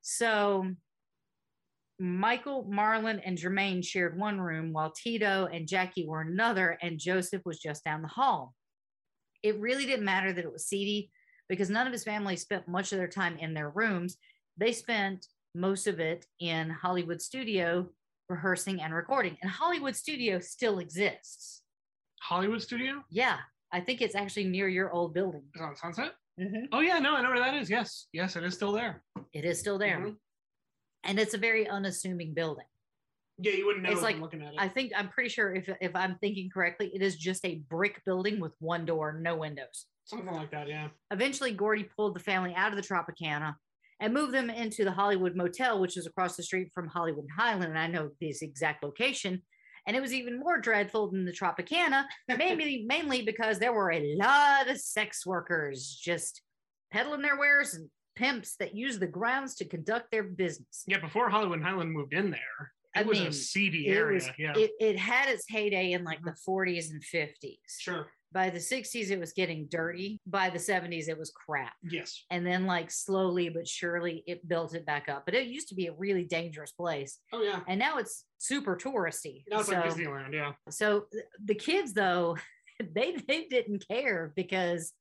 [0.00, 0.74] So
[1.98, 7.42] Michael, Marlon, and Jermaine shared one room while Tito and Jackie were another, and Joseph
[7.44, 8.54] was just down the hall.
[9.42, 11.10] It really didn't matter that it was seedy
[11.46, 14.16] because none of his family spent much of their time in their rooms.
[14.56, 17.86] They spent most of it in Hollywood studio
[18.30, 19.36] rehearsing and recording.
[19.42, 21.60] And Hollywood studio still exists.
[22.22, 23.38] Hollywood Studio Yeah,
[23.72, 25.44] I think it's actually near your old building.
[25.54, 26.12] is on Sunset.
[26.38, 26.68] Mhm.
[26.72, 27.68] Oh yeah, no, I know where that is.
[27.70, 29.02] Yes, yes, it is still there.
[29.32, 29.98] It is still there.
[29.98, 30.16] Mhm.
[31.04, 32.66] And it's a very unassuming building.
[33.38, 34.60] Yeah, you wouldn't know It's if like- I'm looking at it.
[34.60, 38.02] I think I'm pretty sure if if I'm thinking correctly, it is just a brick
[38.04, 39.86] building with one door, no windows.
[40.04, 40.66] Something like that.
[40.68, 40.88] Yeah.
[41.10, 43.54] Eventually, Gordy pulled the family out of the Tropicana
[44.00, 47.70] and moved them into the Hollywood Motel, which is across the street from Hollywood Highland.
[47.70, 49.42] And I know this exact location.
[49.86, 54.14] And it was even more dreadful than the Tropicana, mainly mainly because there were a
[54.16, 56.42] lot of sex workers just
[56.92, 60.84] peddling their wares and pimps that used the grounds to conduct their business.
[60.86, 60.98] Yeah.
[60.98, 64.14] Before Hollywood Highland moved in there, it I was mean, a seedy area.
[64.14, 64.52] was yeah.
[64.56, 66.30] it, it had its heyday in like mm-hmm.
[66.30, 67.58] the 40s and 50s.
[67.78, 68.10] sure.
[68.32, 70.20] By the 60s, it was getting dirty.
[70.26, 71.72] By the 70s, it was crap.
[71.82, 72.24] Yes.
[72.30, 75.74] and then like slowly but surely it built it back up but it used to
[75.74, 77.60] be a really dangerous place Oh yeah.
[77.68, 80.32] and now it's super touristy Now it's so, like Disneyland.
[80.32, 80.52] Yeah.
[80.70, 81.06] so
[81.44, 82.36] the kids though
[82.94, 84.92] they they didn't care because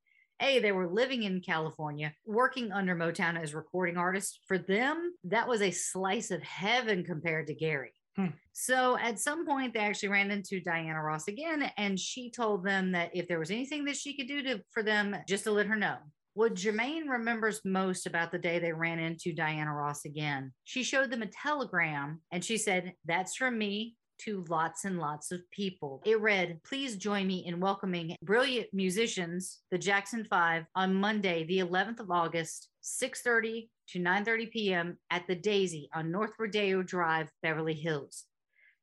[0.42, 5.48] a they were living in california working under motown as recording artists for them that
[5.48, 8.28] was a slice of heaven compared to gary Hmm.
[8.54, 12.92] so at some point they actually ran into diana ross again and she told them
[12.92, 15.68] that if there was anything that she could do to for them just to let
[15.68, 15.98] her know
[16.40, 21.12] what Jermaine remembers most about the day they ran into Diana Ross again, she showed
[21.12, 26.02] them a telegram and she said, That's from me to lots and lots of people.
[26.06, 31.60] It read, Please join me in welcoming brilliant musicians, the Jackson Five, on Monday, the
[31.60, 34.98] 11th of August, 6:30 to 9:30 p.m.
[35.10, 38.26] at the Daisy on North Rodeo Drive, Beverly Hills.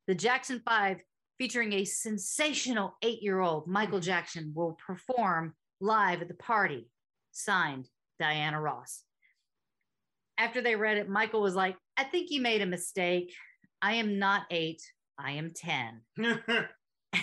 [0.07, 0.97] The Jackson Five,
[1.37, 6.89] featuring a sensational eight-year-old Michael Jackson, will perform live at the party.
[7.31, 7.87] Signed,
[8.19, 9.03] Diana Ross.
[10.37, 13.33] After they read it, Michael was like, I think you made a mistake.
[13.81, 14.81] I am not eight,
[15.17, 16.01] I am 10.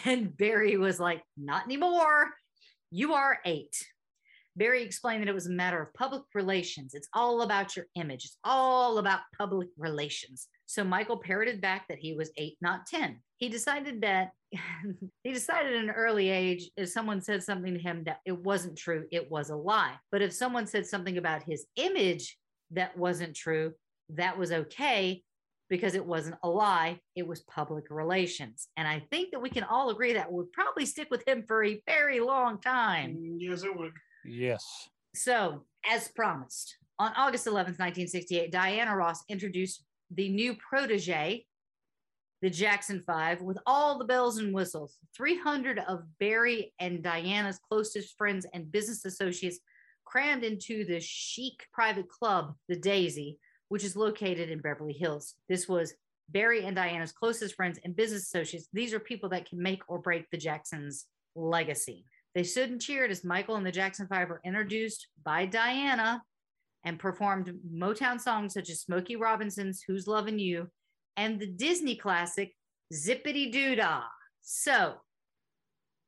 [0.05, 2.30] And Berry was like, Not anymore.
[2.91, 3.76] You are eight.
[4.57, 6.94] Berry explained that it was a matter of public relations.
[6.94, 10.48] It's all about your image, it's all about public relations.
[10.66, 13.20] So Michael parroted back that he was eight, not 10.
[13.36, 14.30] He decided that
[15.22, 18.78] he decided at an early age if someone said something to him that it wasn't
[18.78, 19.94] true, it was a lie.
[20.11, 22.36] But if someone said something about his image
[22.70, 23.72] that wasn't true,
[24.11, 25.22] that was okay
[25.68, 28.68] because it wasn't a lie, it was public relations.
[28.76, 31.64] And I think that we can all agree that would probably stick with him for
[31.64, 33.16] a very long time.
[33.38, 33.92] yes, it would.
[34.25, 34.89] Yes.
[35.14, 41.47] So, as promised, on August 11th, 1968, Diana Ross introduced the new protege,
[42.43, 44.99] the Jackson Five, with all the bells and whistles.
[45.16, 49.61] 300 of Berry and Diana's closest friends and business associates
[50.05, 55.35] crammed into the chic private club, the Daisy, which is located in Beverly Hills.
[55.49, 55.95] This was
[56.29, 58.68] Berry and Diana's closest friends and business associates.
[58.72, 62.05] These are people that can make or break the Jacksons' legacy.
[62.35, 66.22] They stood and cheered as Michael and the Jackson Five were introduced by Diana
[66.85, 70.68] and performed Motown songs such as Smokey Robinson's Who's Loving You
[71.16, 72.55] and the Disney classic
[72.93, 74.05] Zippity Doo Dah.
[74.43, 74.95] So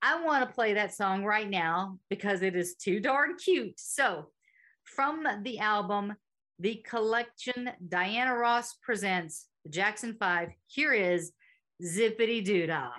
[0.02, 3.78] I want to play that song right now because it is too darn cute.
[3.78, 4.26] So
[4.84, 6.14] from the album,
[6.58, 11.32] the collection Diana Ross presents the Jackson Five, here is
[11.82, 12.92] Zippity Doo Dah.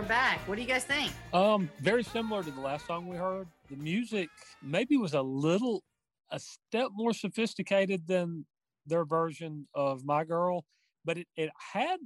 [0.07, 0.39] back.
[0.47, 1.11] What do you guys think?
[1.33, 3.47] Um, very similar to the last song we heard.
[3.69, 4.29] The music
[4.61, 5.83] maybe was a little,
[6.31, 8.45] a step more sophisticated than
[8.85, 10.63] their version of My Girl,
[11.03, 11.97] but it, it had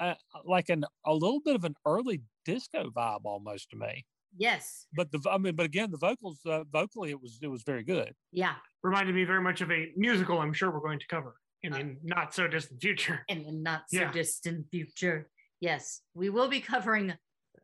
[0.00, 0.14] uh
[0.44, 4.04] like an a little bit of an early disco vibe almost to me.
[4.36, 4.86] Yes.
[4.94, 7.82] But the I mean, but again, the vocals uh, vocally it was it was very
[7.84, 8.14] good.
[8.32, 8.54] Yeah.
[8.82, 10.40] Reminded me very much of a musical.
[10.40, 13.24] I'm sure we're going to cover in the not so distant future.
[13.28, 14.12] In the not so Yeah.
[14.12, 15.28] distant future.
[15.60, 16.02] Yes.
[16.14, 17.14] We will be covering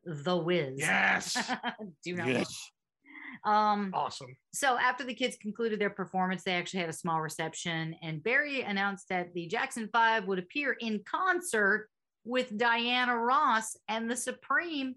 [0.07, 0.75] The Wiz.
[0.77, 1.37] Yes,
[2.05, 2.71] do not Yes.
[3.45, 4.35] um awesome.
[4.53, 8.63] so after the kids concluded their performance, they actually had a small reception, and Berry
[8.63, 11.89] announced that the Jackson Five would appear in concert
[12.25, 14.95] with Diana Ross and the Supreme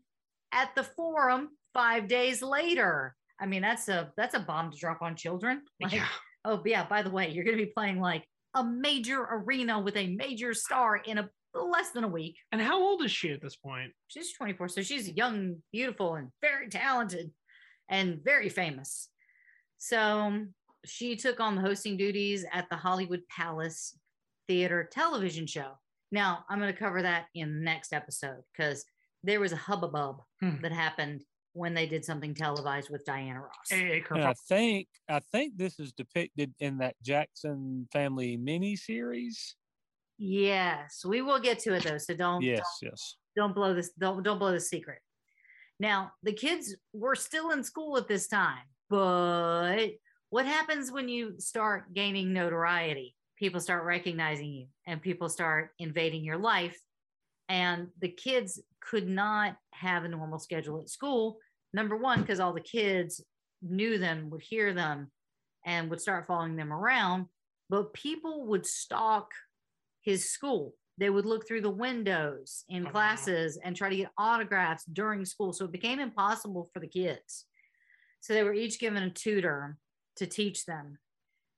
[0.54, 3.16] at the Forum five days later.
[3.40, 5.62] I mean, that's a that's a bomb to drop on children.
[5.82, 6.08] Like, yeah.
[6.46, 8.24] oh yeah, by the way, you're going to be playing like
[8.56, 11.30] a major arena with a major star in a
[11.64, 12.38] less than a week.
[12.52, 13.92] And how old is she at this point?
[14.08, 17.32] She's 24, so she's young, beautiful, and very talented
[17.90, 19.10] and very famous.
[19.78, 20.46] So
[20.86, 23.98] she took on the hosting duties at the Hollywood Palace
[24.48, 25.72] Theater television show.
[26.12, 28.86] Now, I'm going to cover that in the next episode because
[29.24, 30.62] there was a hubbub Hmm.
[30.62, 31.24] that happened
[31.54, 33.72] when they did something televised with Diana Ross.
[33.72, 34.04] A.A.
[34.12, 39.56] And I think I think this is depicted in that Jackson family mini series.
[40.18, 43.16] Yes, we will get to it though, so don't Yes, yes.
[43.36, 45.00] don't blow this don't don't blow the secret
[45.80, 49.90] now the kids were still in school at this time but
[50.30, 56.24] what happens when you start gaining notoriety people start recognizing you and people start invading
[56.24, 56.78] your life
[57.50, 61.38] and the kids could not have a normal schedule at school
[61.74, 63.24] number one because all the kids
[63.62, 65.12] knew them would hear them
[65.66, 67.28] and would start following them around
[67.70, 69.30] but people would stalk
[70.08, 72.92] his school they would look through the windows in Oh, wow.
[72.92, 75.54] classes and try to get autographs during school.
[75.54, 77.46] So it became impossible for the kids.
[78.22, 79.78] So they were each given a tutor
[80.16, 80.98] to teach them.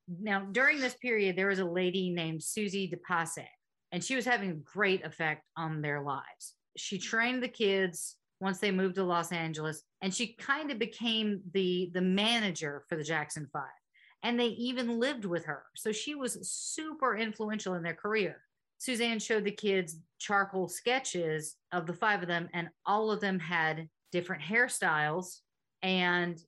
[0.10, 3.48] Now, during this period, there was a lady named Susie de Passe,
[3.94, 6.56] and she was having a great effect on their lives.
[6.76, 11.40] She trained the kids once they moved to Los Angeles, and she kind of became
[11.54, 13.79] the, the manager for the Jackson Five.
[14.24, 15.64] And they even lived with her.
[15.76, 18.42] So she was super influential in their career.
[18.78, 23.40] Suzanne showed the kids charcoal sketches of the five of them, and all of them
[23.40, 25.40] had different hairstyles
[25.82, 26.40] and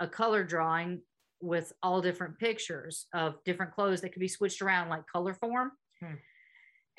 [0.00, 1.00] a color drawing
[1.40, 5.72] with all different pictures of different clothes that could be switched around like color form.
[6.00, 6.14] Hmm.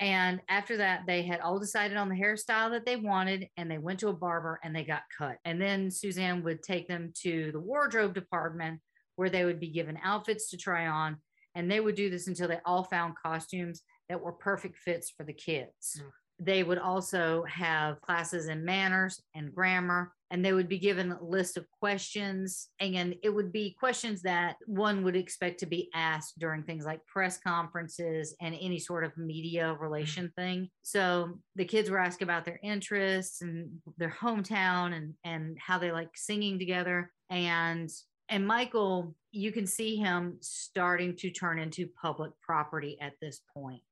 [0.00, 3.76] And after that, they had all decided on the hairstyle that they wanted, and they
[3.76, 5.36] went to a barber and they got cut.
[5.44, 8.80] And then Suzanne would take them to the wardrobe department
[9.20, 11.14] where they would be given outfits to try on.
[11.54, 15.24] And they would do this until they all found costumes that were perfect fits for
[15.24, 16.00] the kids.
[16.00, 16.10] Mm.
[16.42, 21.22] They would also have classes in manners and grammar, and they would be given a
[21.22, 22.68] list of questions.
[22.80, 27.04] And it would be questions that one would expect to be asked during things like
[27.04, 30.70] press conferences and any sort of media relation thing.
[30.80, 33.68] So the kids were asked about their interests and
[33.98, 37.12] their hometown and, and how they like singing together.
[37.28, 37.90] And
[38.30, 43.82] and Michael, you can see him starting to turn into public property at this point.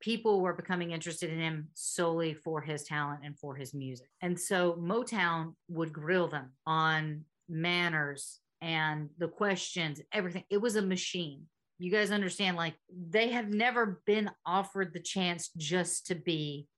[0.00, 4.06] People were becoming interested in him solely for his talent and for his music.
[4.22, 10.44] And so Motown would grill them on manners and the questions, everything.
[10.48, 11.46] It was a machine.
[11.80, 16.68] you guys understand like they have never been offered the chance just to be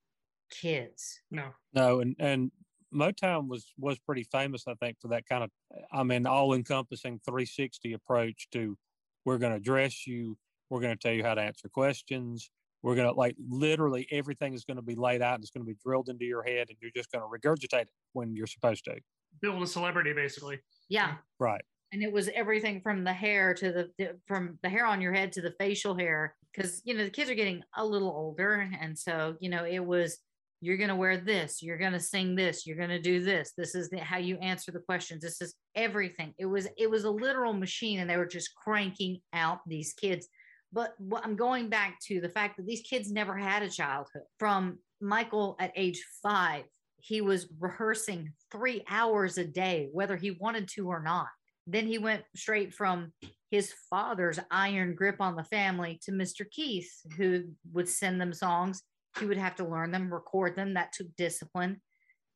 [0.50, 1.20] kids.
[1.30, 1.48] No.
[1.72, 2.50] No, and and
[2.94, 5.50] Motown was was pretty famous, I think, for that kind of,
[5.92, 8.76] I mean, all encompassing 360 approach to
[9.24, 10.36] we're going to dress you,
[10.70, 12.50] we're going to tell you how to answer questions,
[12.82, 15.64] we're going to like literally everything is going to be laid out and it's going
[15.64, 18.46] to be drilled into your head, and you're just going to regurgitate it when you're
[18.46, 18.96] supposed to.
[19.42, 20.58] Build a celebrity, basically.
[20.88, 21.14] Yeah.
[21.38, 21.62] Right.
[21.92, 25.12] and it was everything from the hair to the, the from the hair on your
[25.12, 28.68] head to the facial hair because you know the kids are getting a little older
[28.80, 30.18] and so you know it was
[30.60, 33.52] you're going to wear this you're going to sing this you're going to do this.
[33.56, 35.22] This is the, how you answer the questions.
[35.22, 36.34] This is everything.
[36.38, 40.28] It was it was a literal machine and they were just cranking out these kids.
[40.72, 44.22] But what i'm going back to the fact that these kids never had a childhood.
[44.38, 46.64] From michael at age five
[47.02, 51.28] he was rehearsing three hours a day whether he wanted to or not.
[51.66, 53.12] Then he went straight from
[53.50, 56.48] his father's iron grip on the family to Mr.
[56.48, 58.82] Keith, who would send them songs.
[59.18, 60.74] He would have to learn them, record them.
[60.74, 61.80] That took discipline.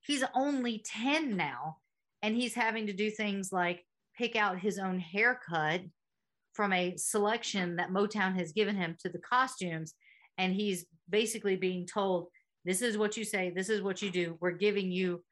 [0.00, 1.76] He's only 10 now,
[2.22, 3.84] and he's having to do things like
[4.16, 5.82] pick out his own haircut
[6.52, 9.94] from a selection that Motown has given him to the costumes.
[10.38, 12.28] And he's basically being told,
[12.64, 14.36] This is what you say, this is what you do.
[14.40, 15.22] We're giving you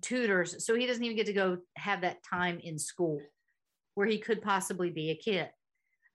[0.00, 0.64] tutors.
[0.64, 3.20] So he doesn't even get to go have that time in school
[3.94, 5.48] where he could possibly be a kid.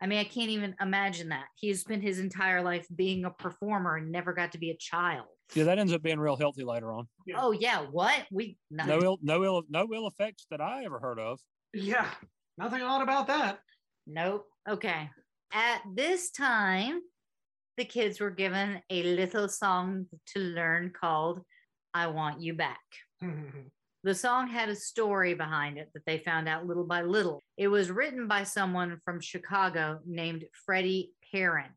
[0.01, 1.45] I mean, I can't even imagine that.
[1.55, 5.25] He's spent his entire life being a performer and never got to be a child.
[5.53, 7.07] Yeah, that ends up being real healthy later on.
[7.25, 7.35] Yeah.
[7.39, 8.25] Oh yeah, what?
[8.31, 11.39] We no, No ill, no ill, no ill effects that I ever heard of.
[11.73, 12.09] Yeah.
[12.57, 13.59] Nothing odd about that.
[14.07, 14.45] nope.
[14.67, 15.09] Okay.
[15.51, 17.01] At this time,
[17.77, 21.41] the kids were given a little song to learn called
[21.93, 22.79] I Want You Back.
[23.23, 23.67] Mm-hmm.
[24.03, 27.43] The song had a story behind it that they found out little by little.
[27.57, 31.71] It was written by someone from Chicago named Freddie Perren.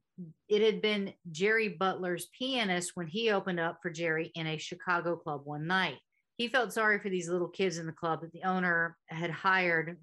[0.48, 5.16] It had been Jerry Butler's pianist when he opened up for Jerry in a Chicago
[5.16, 5.98] club one night.
[6.36, 9.98] He felt sorry for these little kids in the club that the owner had hired,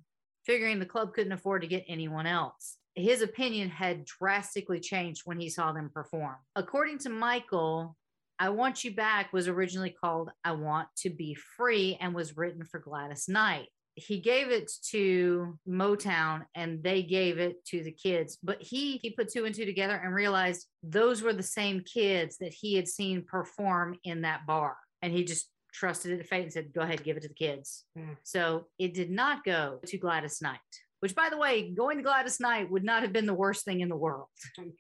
[0.45, 2.77] figuring the club couldn't afford to get anyone else.
[2.95, 6.35] His opinion had drastically changed when he saw them perform.
[6.55, 7.95] According to Michael,
[8.39, 12.63] I Want You Back was originally called I Want to Be Free and was written
[12.63, 13.67] for Gladys Knight.
[13.95, 19.09] He gave it to Motown and they gave it to the kids, but he he
[19.09, 22.87] put two and two together and realized those were the same kids that he had
[22.87, 24.77] seen perform in that bar.
[25.01, 27.33] And he just trusted it to fate and said, Go ahead, give it to the
[27.33, 27.83] kids.
[27.97, 28.13] Hmm.
[28.23, 30.59] So it did not go to Gladys Knight,
[31.01, 33.81] which by the way, going to Gladys Knight would not have been the worst thing
[33.81, 34.27] in the world.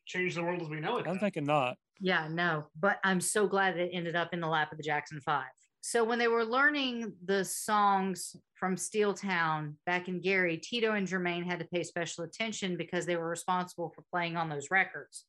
[0.05, 1.07] Change the world as we know it.
[1.07, 1.75] I'm thinking not.
[1.99, 5.19] Yeah, no, but I'm so glad it ended up in the lap of the Jackson
[5.19, 5.47] Five.
[5.81, 11.45] So when they were learning the songs from Steeltown back in Gary, Tito and Jermaine
[11.45, 15.25] had to pay special attention because they were responsible for playing on those records.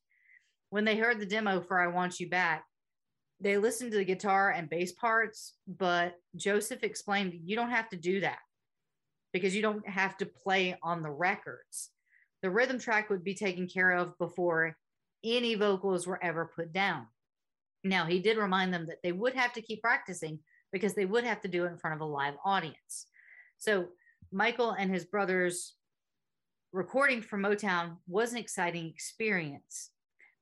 [0.69, 2.65] When they heard the demo for I Want You Back,
[3.39, 7.97] they listened to the guitar and bass parts, but Joseph explained you don't have to
[7.97, 8.39] do that
[9.33, 11.89] because you don't have to play on the records.
[12.41, 14.75] The rhythm track would be taken care of before
[15.23, 17.07] any vocals were ever put down.
[17.83, 20.39] Now, he did remind them that they would have to keep practicing
[20.71, 23.07] because they would have to do it in front of a live audience.
[23.57, 23.87] So,
[24.31, 25.75] Michael and his brothers
[26.71, 29.90] recording for Motown was an exciting experience.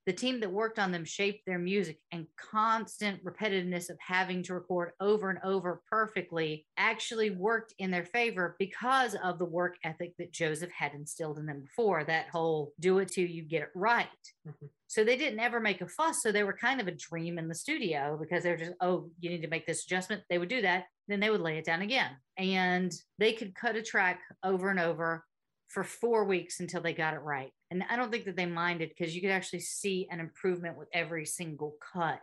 [0.10, 4.56] The team that worked on them shaped their music, and constant repetitiveness of having to
[4.56, 10.18] record over and over perfectly actually worked in their favor because of the work ethic
[10.18, 13.70] that Joseph had instilled in them before that whole do it till you get it
[13.76, 14.08] right.
[14.48, 14.72] Mhm.
[14.88, 16.24] So they didn't ever make a fuss.
[16.24, 19.12] So they were kind of a dream in the studio because they were just, oh,
[19.20, 20.24] you need to make this adjustment.
[20.28, 20.88] They would do that.
[21.08, 22.18] Then they would lay it down again.
[22.36, 25.28] And they could cut a track over and over
[25.68, 27.54] for four weeks until they got it right.
[27.72, 30.88] And I don't think that they minded because you could actually see an improvement with
[30.94, 32.22] every single cut.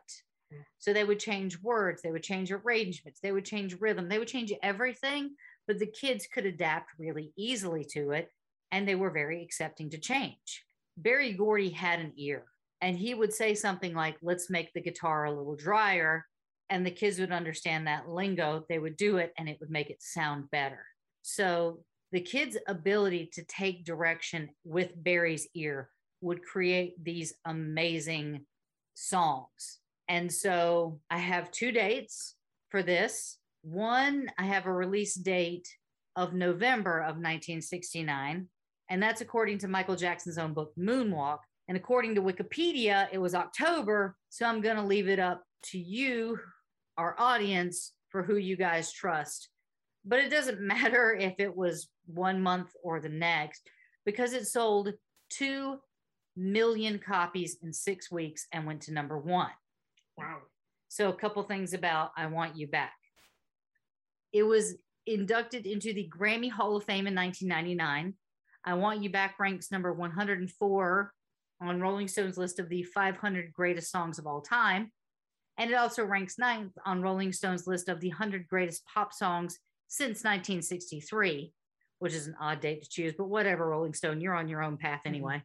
[0.78, 4.28] So they would change words, they would change arrangements, they would change rhythm, they would
[4.28, 5.34] change everything,
[5.66, 8.30] but the kids could adapt really easily to it
[8.70, 10.64] and they were very accepting to change.
[10.96, 12.44] Berry Gordy had an ear
[12.80, 16.26] and he would say something like, let's make the guitar a little drier.
[16.68, 18.64] And the kids would understand that lingo.
[18.68, 20.84] They would do it and it would make it sound better.
[21.22, 21.80] So
[22.12, 28.46] the kids' ability to take direction with Berry's ear would create these amazing
[28.94, 29.80] songs.
[30.08, 32.36] And so I have two dates
[32.70, 33.38] for this.
[33.62, 35.68] One, I have a release date
[36.14, 38.48] of November of 1969,
[38.88, 41.38] and that's according to Michael Jackson's own book, Moonwalk.
[41.68, 44.16] And according to Wikipedia, it was October.
[44.28, 46.38] So I'm going to leave it up to you,
[46.96, 49.48] our audience, for who you guys trust.
[50.06, 53.62] But it doesn't matter if it was one month or the next
[54.04, 54.92] because it sold
[55.30, 55.76] 2
[56.36, 59.50] million copies in six weeks and went to number one.
[60.16, 60.38] Wow.
[60.88, 62.94] So, a couple things about I Want You Back.
[64.32, 64.76] It was
[65.06, 68.14] inducted into the Grammy Hall of Fame in 1999.
[68.64, 71.12] I Want You Back ranks number 104
[71.60, 74.90] on Rolling Stone's list of the 500 greatest songs of all time.
[75.58, 79.58] And it also ranks ninth on Rolling Stone's list of the 100 greatest pop songs
[79.88, 81.52] since 1963,
[81.98, 84.76] which is an odd date to choose, but whatever, Rolling Stone, you're on your own
[84.76, 85.42] path anyway.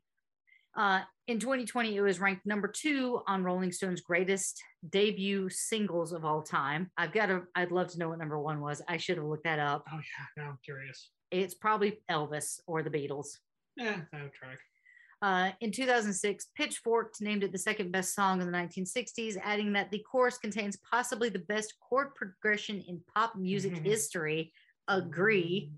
[0.75, 6.25] Uh, in 2020, it was ranked number two on Rolling Stone's greatest debut singles of
[6.25, 6.91] all time.
[6.97, 8.81] I've got to, I'd love to know what number one was.
[8.87, 9.85] I should have looked that up.
[9.91, 10.43] Oh yeah.
[10.43, 11.09] Now I'm curious.
[11.29, 13.37] It's probably Elvis or the Beatles.
[13.75, 14.59] Yeah, that would track.
[15.21, 19.91] Uh, in 2006, Pitchfork named it the second best song in the 1960s, adding that
[19.91, 23.85] the chorus contains possibly the best chord progression in pop music Mhm.
[23.85, 24.53] history.
[24.87, 25.71] Agree.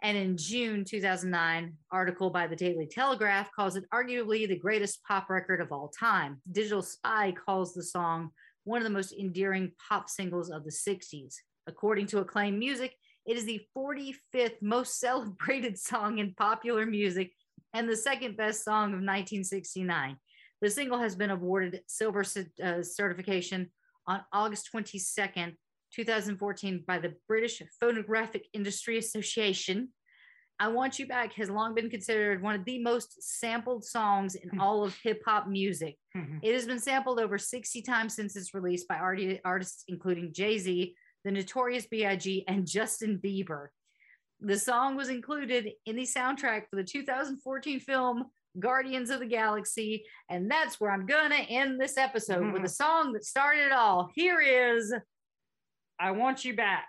[0.00, 5.28] And in June 2009, article by the Daily Telegraph calls it arguably the greatest pop
[5.28, 6.40] record of all time.
[6.50, 8.32] Digital Spy calls the song
[8.64, 11.42] one of the most endearing pop singles of the 60s.
[11.66, 12.94] According to Acclaim Music,
[13.26, 17.34] it is the 45th most celebrated song in popular music
[17.74, 20.16] and the second best song of 1969.
[20.60, 22.24] The single has been awarded silver
[22.62, 23.70] uh, certification
[24.06, 25.54] on August 22nd,
[25.94, 29.90] 2014, by the British Phonographic Industry Association.
[30.60, 34.48] I Want You Back has long been considered one of the most sampled songs in
[34.48, 34.60] Hmm.
[34.60, 35.96] all of hip hop music.
[36.16, 36.40] Mhm.
[36.42, 40.58] It has been sampled over 60 times since its release by arti- artists including Jay
[40.58, 43.68] Z, the Notorious B.I.G., and Justin Bieber.
[44.40, 48.24] The song was included in the soundtrack for the 2014 film
[48.58, 50.04] Guardians of the Galaxy.
[50.28, 52.66] And that's where I'm going to end this episode with a mm-hmm.
[52.66, 54.10] song that started it all.
[54.14, 54.94] Here is
[56.00, 56.88] I Want You Back.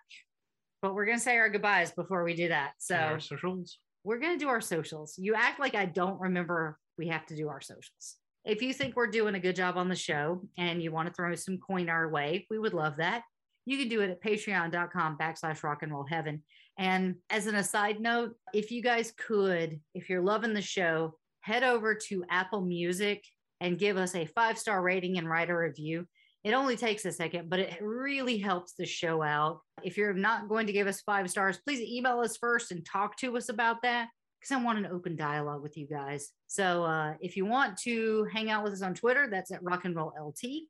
[0.82, 2.72] But we're going to say our goodbyes before we do that.
[2.78, 3.80] So And our socials.
[4.04, 5.16] we're going to do our socials.
[5.18, 8.18] You act like I don't remember we have to do our socials.
[8.46, 11.14] If you think we're doing a good job on the show and you want to
[11.14, 13.24] throw some coin our way, we would love that.
[13.66, 16.44] You can do it at patreon.com backslash rock and roll heaven.
[16.80, 21.64] And as an aside note, if you guys could, if you're loving the show, head
[21.64, 23.22] over to Apple Music
[23.60, 26.08] and give us a five star rating and write a review.
[26.46, 29.60] It only takes a second, but it really helps the show out.
[29.84, 33.18] If you're not going to give us five stars, please email us first and talk
[33.18, 34.08] to us about that
[34.40, 36.30] because I want an open dialogue with you guys.
[36.48, 39.84] So uh, if you want to hang out with us on Twitter, that's at Rock
[39.84, 40.62] and Roll LT.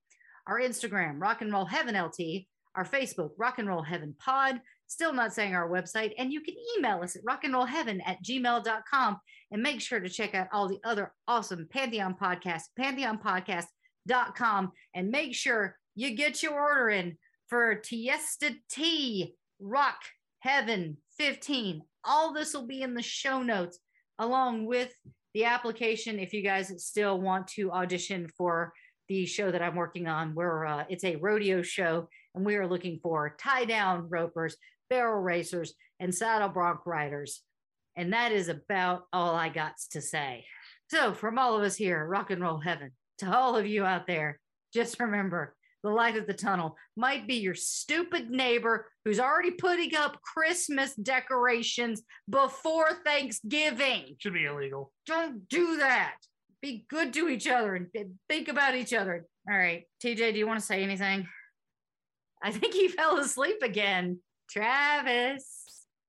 [0.47, 2.45] Our Instagram, Rock and Roll Heaven LT.
[2.75, 4.59] Our Facebook, Rock and Roll Heaven Pod.
[4.89, 6.13] Still not saying our website.
[6.17, 9.19] And you can email us at rockandrollheaven at gmail.com
[9.51, 15.35] and make sure to check out all the other awesome Pantheon podcasts, pantheonpodcast.com, and make
[15.35, 17.17] sure you get your order in
[17.47, 19.99] for Tiesta Tea Rock
[20.39, 21.83] Heaven 15.
[22.03, 23.77] All this will be in the show notes
[24.17, 24.91] along with
[25.35, 28.73] the application if you guys still want to audition for
[29.07, 32.67] the show that I'm working on where uh, it's a rodeo show and we are
[32.67, 34.55] looking for tie down ropers,
[34.89, 37.41] barrel racers, and saddle bronc riders.
[37.95, 40.45] And that is about all I got to say.
[40.89, 44.07] So, from all of us here, Rock and Roll Heaven, to all of you out
[44.07, 44.39] there,
[44.73, 49.95] just remember the light at the tunnel might be your stupid neighbor who's already putting
[49.95, 54.15] up Christmas decorations before Thanksgiving.
[54.17, 54.91] Should be illegal.
[55.05, 56.15] Don't do that.
[56.61, 57.87] Be good to each other and
[58.27, 59.25] think about each other.
[59.49, 59.83] All right.
[60.03, 61.27] TJ, do you want to say anything?
[62.43, 64.19] I think he fell asleep again.
[64.49, 65.63] Travis.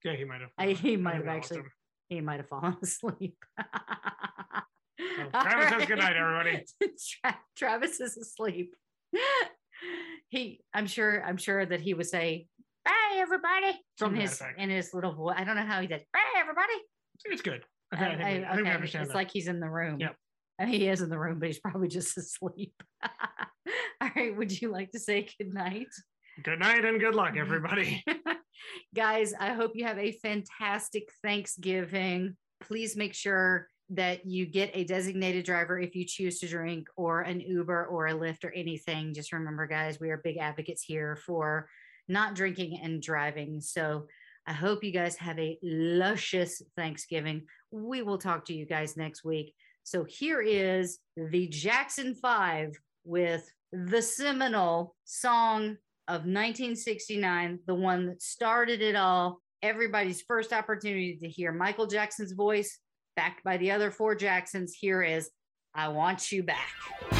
[0.04, 0.50] Yeah, he might have.
[0.58, 1.70] I- he might have actually- him.
[2.08, 3.36] He might have fallen asleep.
[3.56, 3.66] Well,
[5.42, 6.64] Travis says good night, everybody.
[7.22, 8.74] Tra- Travis is asleep.
[10.28, 12.46] he, I'm sure, I'm sure that he would say,
[12.84, 15.36] "Bye, everybody," in his in his little voice.
[15.38, 16.02] I don't know how he does.
[16.12, 16.72] Bye, everybody.
[17.26, 17.62] It's good.
[17.92, 19.18] I, um, I- think- I I- I okay, understand It's that.
[19.18, 20.00] like he's in the room.
[20.00, 20.16] Yep.
[20.60, 22.74] I he is in the room, but he's probably just asleep.
[24.00, 24.36] All right.
[24.36, 25.88] Would you like to say good night?
[26.42, 28.04] Good night and good luck, everybody.
[28.94, 32.36] Guys, I hope you have a fantastic Thanksgiving.
[32.60, 37.22] Please make sure that you get a designated driver if you choose to drink, or
[37.22, 39.12] an Uber or a Lyft or anything.
[39.12, 41.68] Just remember, guys, we are big advocates here for
[42.08, 43.60] not drinking and driving.
[43.60, 44.06] So
[44.46, 47.42] I hope you guys have a luscious Thanksgiving.
[47.70, 49.52] We will talk to you guys next week.
[49.82, 55.76] So here is the Jackson Five with the seminal song
[56.10, 62.32] of 1969, the one that started it all, everybody's first opportunity to hear Michael Jackson's
[62.32, 62.80] voice,
[63.14, 64.74] backed by the other four Jacksons.
[64.74, 65.30] Here is
[65.72, 67.19] I Want You Back.